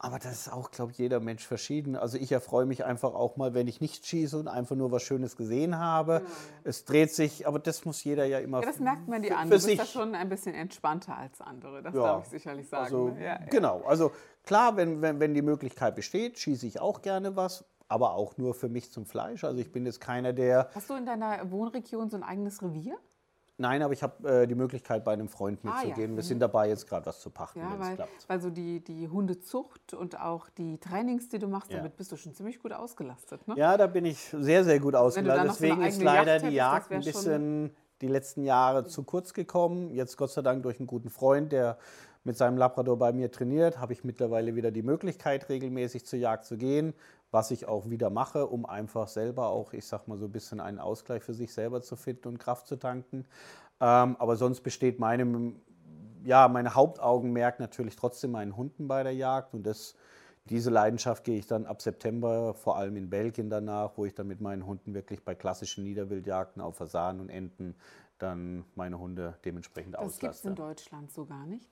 Aber 0.00 0.20
das 0.20 0.32
ist 0.32 0.52
auch, 0.52 0.70
glaube 0.70 0.92
ich, 0.92 0.98
jeder 0.98 1.18
Mensch 1.18 1.44
verschieden. 1.44 1.96
Also 1.96 2.18
ich 2.18 2.30
erfreue 2.30 2.66
mich 2.66 2.84
einfach 2.84 3.14
auch 3.14 3.36
mal, 3.36 3.52
wenn 3.54 3.66
ich 3.66 3.80
nicht 3.80 4.06
schieße 4.06 4.38
und 4.38 4.46
einfach 4.46 4.76
nur 4.76 4.92
was 4.92 5.02
Schönes 5.02 5.36
gesehen 5.36 5.76
habe. 5.76 6.22
Ja. 6.24 6.30
Es 6.62 6.84
dreht 6.84 7.12
sich, 7.12 7.48
aber 7.48 7.58
das 7.58 7.84
muss 7.84 8.04
jeder 8.04 8.24
ja 8.24 8.38
immer. 8.38 8.60
Ja, 8.60 8.66
das 8.66 8.78
merkt 8.78 9.08
man 9.08 9.22
dir 9.22 9.36
an. 9.36 9.50
Du 9.50 9.56
bist 9.56 9.76
da 9.76 9.84
schon 9.84 10.14
ein 10.14 10.28
bisschen 10.28 10.54
entspannter 10.54 11.16
als 11.16 11.40
andere. 11.40 11.82
Das 11.82 11.94
ja. 11.94 12.02
darf 12.02 12.24
ich 12.24 12.30
sicherlich 12.30 12.68
sagen. 12.68 12.84
Also, 12.84 13.08
ne? 13.08 13.24
ja, 13.24 13.38
genau. 13.50 13.82
Also 13.82 14.12
klar, 14.44 14.76
wenn, 14.76 15.02
wenn, 15.02 15.18
wenn 15.18 15.34
die 15.34 15.42
Möglichkeit 15.42 15.96
besteht, 15.96 16.38
schieße 16.38 16.66
ich 16.66 16.80
auch 16.80 17.02
gerne 17.02 17.34
was. 17.34 17.64
Aber 17.88 18.14
auch 18.14 18.36
nur 18.36 18.54
für 18.54 18.68
mich 18.68 18.92
zum 18.92 19.04
Fleisch. 19.04 19.42
Also 19.44 19.58
ich 19.58 19.72
bin 19.72 19.84
jetzt 19.84 20.00
keiner, 20.00 20.32
der. 20.32 20.70
Hast 20.74 20.90
du 20.90 20.94
in 20.94 21.06
deiner 21.06 21.50
Wohnregion 21.50 22.10
so 22.10 22.18
ein 22.18 22.22
eigenes 22.22 22.62
Revier? 22.62 22.98
Nein, 23.60 23.82
aber 23.82 23.92
ich 23.92 24.04
habe 24.04 24.42
äh, 24.42 24.46
die 24.46 24.54
Möglichkeit, 24.54 25.04
bei 25.04 25.12
einem 25.12 25.28
Freund 25.28 25.64
mitzugehen. 25.64 25.94
Ah, 25.96 26.12
ja. 26.12 26.16
Wir 26.16 26.22
sind 26.22 26.38
mhm. 26.38 26.42
dabei, 26.42 26.68
jetzt 26.68 26.86
gerade 26.86 27.06
was 27.06 27.20
zu 27.20 27.28
pachten, 27.28 27.58
ja, 27.58 27.78
weil, 27.78 27.98
weil 28.28 28.40
so 28.40 28.50
die, 28.50 28.80
die 28.84 29.08
Hundezucht 29.08 29.94
und 29.94 30.18
auch 30.20 30.48
die 30.50 30.78
Trainings, 30.78 31.28
die 31.28 31.40
du 31.40 31.48
machst, 31.48 31.70
ja. 31.72 31.78
damit 31.78 31.96
bist 31.96 32.12
du 32.12 32.16
schon 32.16 32.34
ziemlich 32.34 32.60
gut 32.60 32.72
ausgelastet. 32.72 33.46
Ne? 33.48 33.54
Ja, 33.56 33.76
da 33.76 33.88
bin 33.88 34.04
ich 34.04 34.18
sehr, 34.38 34.62
sehr 34.64 34.78
gut 34.78 34.94
ausgelastet. 34.94 35.50
Deswegen 35.50 35.76
so 35.76 35.88
ist 35.88 36.02
leider 36.02 36.34
Yacht 36.34 36.46
die 36.46 36.54
Jagd 36.54 36.92
ein 36.92 37.00
bisschen 37.00 37.76
die 38.00 38.08
letzten 38.08 38.44
Jahre 38.44 38.86
zu 38.86 39.02
kurz 39.02 39.34
gekommen. 39.34 39.90
Jetzt 39.90 40.16
Gott 40.16 40.30
sei 40.30 40.42
Dank 40.42 40.62
durch 40.62 40.78
einen 40.78 40.86
guten 40.86 41.10
Freund, 41.10 41.50
der 41.50 41.78
mit 42.22 42.36
seinem 42.36 42.58
Labrador 42.58 42.96
bei 42.96 43.12
mir 43.12 43.32
trainiert, 43.32 43.78
habe 43.78 43.92
ich 43.92 44.04
mittlerweile 44.04 44.54
wieder 44.54 44.70
die 44.70 44.82
Möglichkeit, 44.82 45.48
regelmäßig 45.48 46.06
zur 46.06 46.18
Jagd 46.20 46.44
zu 46.44 46.56
gehen 46.56 46.94
was 47.30 47.50
ich 47.50 47.68
auch 47.68 47.90
wieder 47.90 48.10
mache, 48.10 48.46
um 48.46 48.64
einfach 48.64 49.08
selber 49.08 49.48
auch, 49.48 49.72
ich 49.72 49.86
sag 49.86 50.08
mal 50.08 50.16
so 50.16 50.26
ein 50.26 50.32
bisschen 50.32 50.60
einen 50.60 50.78
Ausgleich 50.78 51.22
für 51.22 51.34
sich 51.34 51.52
selber 51.52 51.82
zu 51.82 51.96
finden 51.96 52.28
und 52.28 52.38
Kraft 52.38 52.66
zu 52.66 52.76
tanken. 52.76 53.26
Ähm, 53.80 54.16
aber 54.18 54.36
sonst 54.36 54.62
besteht 54.62 54.98
meine, 54.98 55.52
ja, 56.24 56.48
meine 56.48 56.74
Hauptaugenmerk 56.74 57.60
natürlich 57.60 57.96
trotzdem 57.96 58.32
meinen 58.32 58.56
Hunden 58.56 58.88
bei 58.88 59.02
der 59.02 59.14
Jagd 59.14 59.54
und 59.54 59.64
das, 59.64 59.94
diese 60.46 60.70
Leidenschaft 60.70 61.24
gehe 61.24 61.38
ich 61.38 61.46
dann 61.46 61.66
ab 61.66 61.82
September, 61.82 62.54
vor 62.54 62.76
allem 62.76 62.96
in 62.96 63.10
Belgien 63.10 63.50
danach, 63.50 63.92
wo 63.96 64.06
ich 64.06 64.14
dann 64.14 64.26
mit 64.26 64.40
meinen 64.40 64.66
Hunden 64.66 64.94
wirklich 64.94 65.22
bei 65.24 65.34
klassischen 65.34 65.84
Niederwildjagden 65.84 66.62
auf 66.62 66.76
Fasanen 66.76 67.20
und 67.20 67.28
Enten 67.28 67.76
dann 68.18 68.64
meine 68.74 68.98
Hunde 68.98 69.36
dementsprechend 69.44 69.94
das 69.94 70.00
auslasse. 70.00 70.20
Das 70.20 70.20
gibt 70.20 70.34
es 70.34 70.44
in 70.44 70.54
Deutschland 70.54 71.12
so 71.12 71.26
gar 71.26 71.46
nicht? 71.46 71.68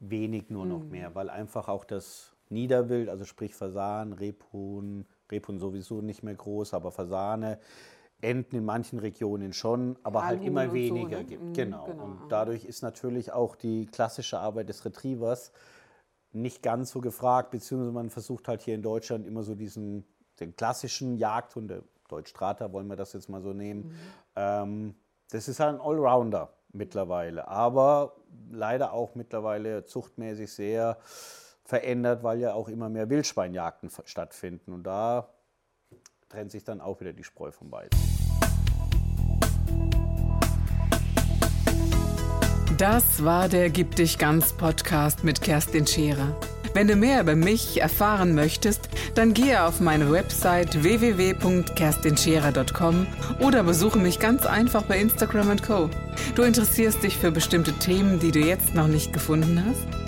Wenig 0.00 0.50
nur 0.50 0.66
noch 0.66 0.82
mhm. 0.82 0.90
mehr, 0.90 1.14
weil 1.14 1.28
einfach 1.30 1.68
auch 1.68 1.84
das 1.84 2.34
Niederwild, 2.50 3.08
also 3.08 3.24
sprich 3.24 3.54
Fasan, 3.54 4.12
Rebhuhn, 4.12 5.06
Rebhuhn 5.30 5.58
sowieso 5.58 6.00
nicht 6.00 6.22
mehr 6.22 6.34
groß, 6.34 6.74
aber 6.74 6.90
Fasane, 6.90 7.58
Enten 8.20 8.56
in 8.56 8.64
manchen 8.64 8.98
Regionen 8.98 9.52
schon, 9.52 9.96
aber 10.02 10.26
halt 10.26 10.42
immer 10.42 10.72
weniger 10.72 11.18
so, 11.18 11.22
ne? 11.22 11.24
gibt. 11.24 11.42
Mhm, 11.44 11.52
genau. 11.52 11.84
genau. 11.84 12.04
Und 12.04 12.18
dadurch 12.28 12.64
ist 12.64 12.82
natürlich 12.82 13.32
auch 13.32 13.54
die 13.54 13.86
klassische 13.86 14.40
Arbeit 14.40 14.68
des 14.68 14.84
Retrievers 14.84 15.52
nicht 16.32 16.62
ganz 16.62 16.90
so 16.90 17.00
gefragt, 17.00 17.52
beziehungsweise 17.52 17.92
man 17.92 18.10
versucht 18.10 18.48
halt 18.48 18.62
hier 18.62 18.74
in 18.74 18.82
Deutschland 18.82 19.24
immer 19.24 19.44
so 19.44 19.54
diesen 19.54 20.04
den 20.40 20.56
klassischen 20.56 21.16
Jagdhund, 21.16 21.70
der 21.70 21.82
Deutschstrater 22.08 22.72
wollen 22.72 22.88
wir 22.88 22.96
das 22.96 23.12
jetzt 23.12 23.28
mal 23.28 23.42
so 23.42 23.52
nehmen. 23.52 23.84
Mhm. 23.84 23.94
Ähm, 24.36 24.94
das 25.30 25.48
ist 25.48 25.60
halt 25.60 25.76
ein 25.76 25.80
Allrounder. 25.80 26.52
mittlerweile. 26.72 27.48
Aber 27.48 28.16
leider 28.50 28.92
auch 28.92 29.14
mittlerweile 29.14 29.84
zuchtmäßig 29.84 30.52
sehr 30.52 30.98
verändert, 31.68 32.22
weil 32.22 32.40
ja 32.40 32.54
auch 32.54 32.68
immer 32.68 32.88
mehr 32.88 33.10
Wildschweinjagden 33.10 33.90
stattfinden. 34.06 34.72
Und 34.72 34.84
da 34.84 35.28
trennt 36.30 36.50
sich 36.50 36.64
dann 36.64 36.80
auch 36.80 36.98
wieder 37.00 37.12
die 37.12 37.24
Spreu 37.24 37.52
vom 37.52 37.70
Weizen. 37.70 38.00
Das 42.78 43.22
war 43.22 43.48
der 43.48 43.68
Gib 43.70 43.94
dich 43.96 44.18
ganz 44.18 44.56
Podcast 44.56 45.24
mit 45.24 45.42
Kerstin 45.42 45.84
Scherer. 45.86 46.34
Wenn 46.74 46.86
du 46.86 46.96
mehr 46.96 47.22
über 47.22 47.34
mich 47.34 47.80
erfahren 47.80 48.34
möchtest, 48.34 48.90
dann 49.14 49.32
gehe 49.34 49.64
auf 49.64 49.80
meine 49.80 50.12
Website 50.12 50.82
www.kerstinscherer.com 50.82 53.06
oder 53.40 53.62
besuche 53.64 53.98
mich 53.98 54.20
ganz 54.20 54.46
einfach 54.46 54.84
bei 54.84 55.00
Instagram 55.00 55.60
Co. 55.60 55.90
Du 56.34 56.42
interessierst 56.42 57.02
dich 57.02 57.16
für 57.16 57.32
bestimmte 57.32 57.72
Themen, 57.74 58.20
die 58.20 58.30
du 58.30 58.38
jetzt 58.38 58.74
noch 58.74 58.86
nicht 58.86 59.12
gefunden 59.12 59.64
hast? 59.66 60.07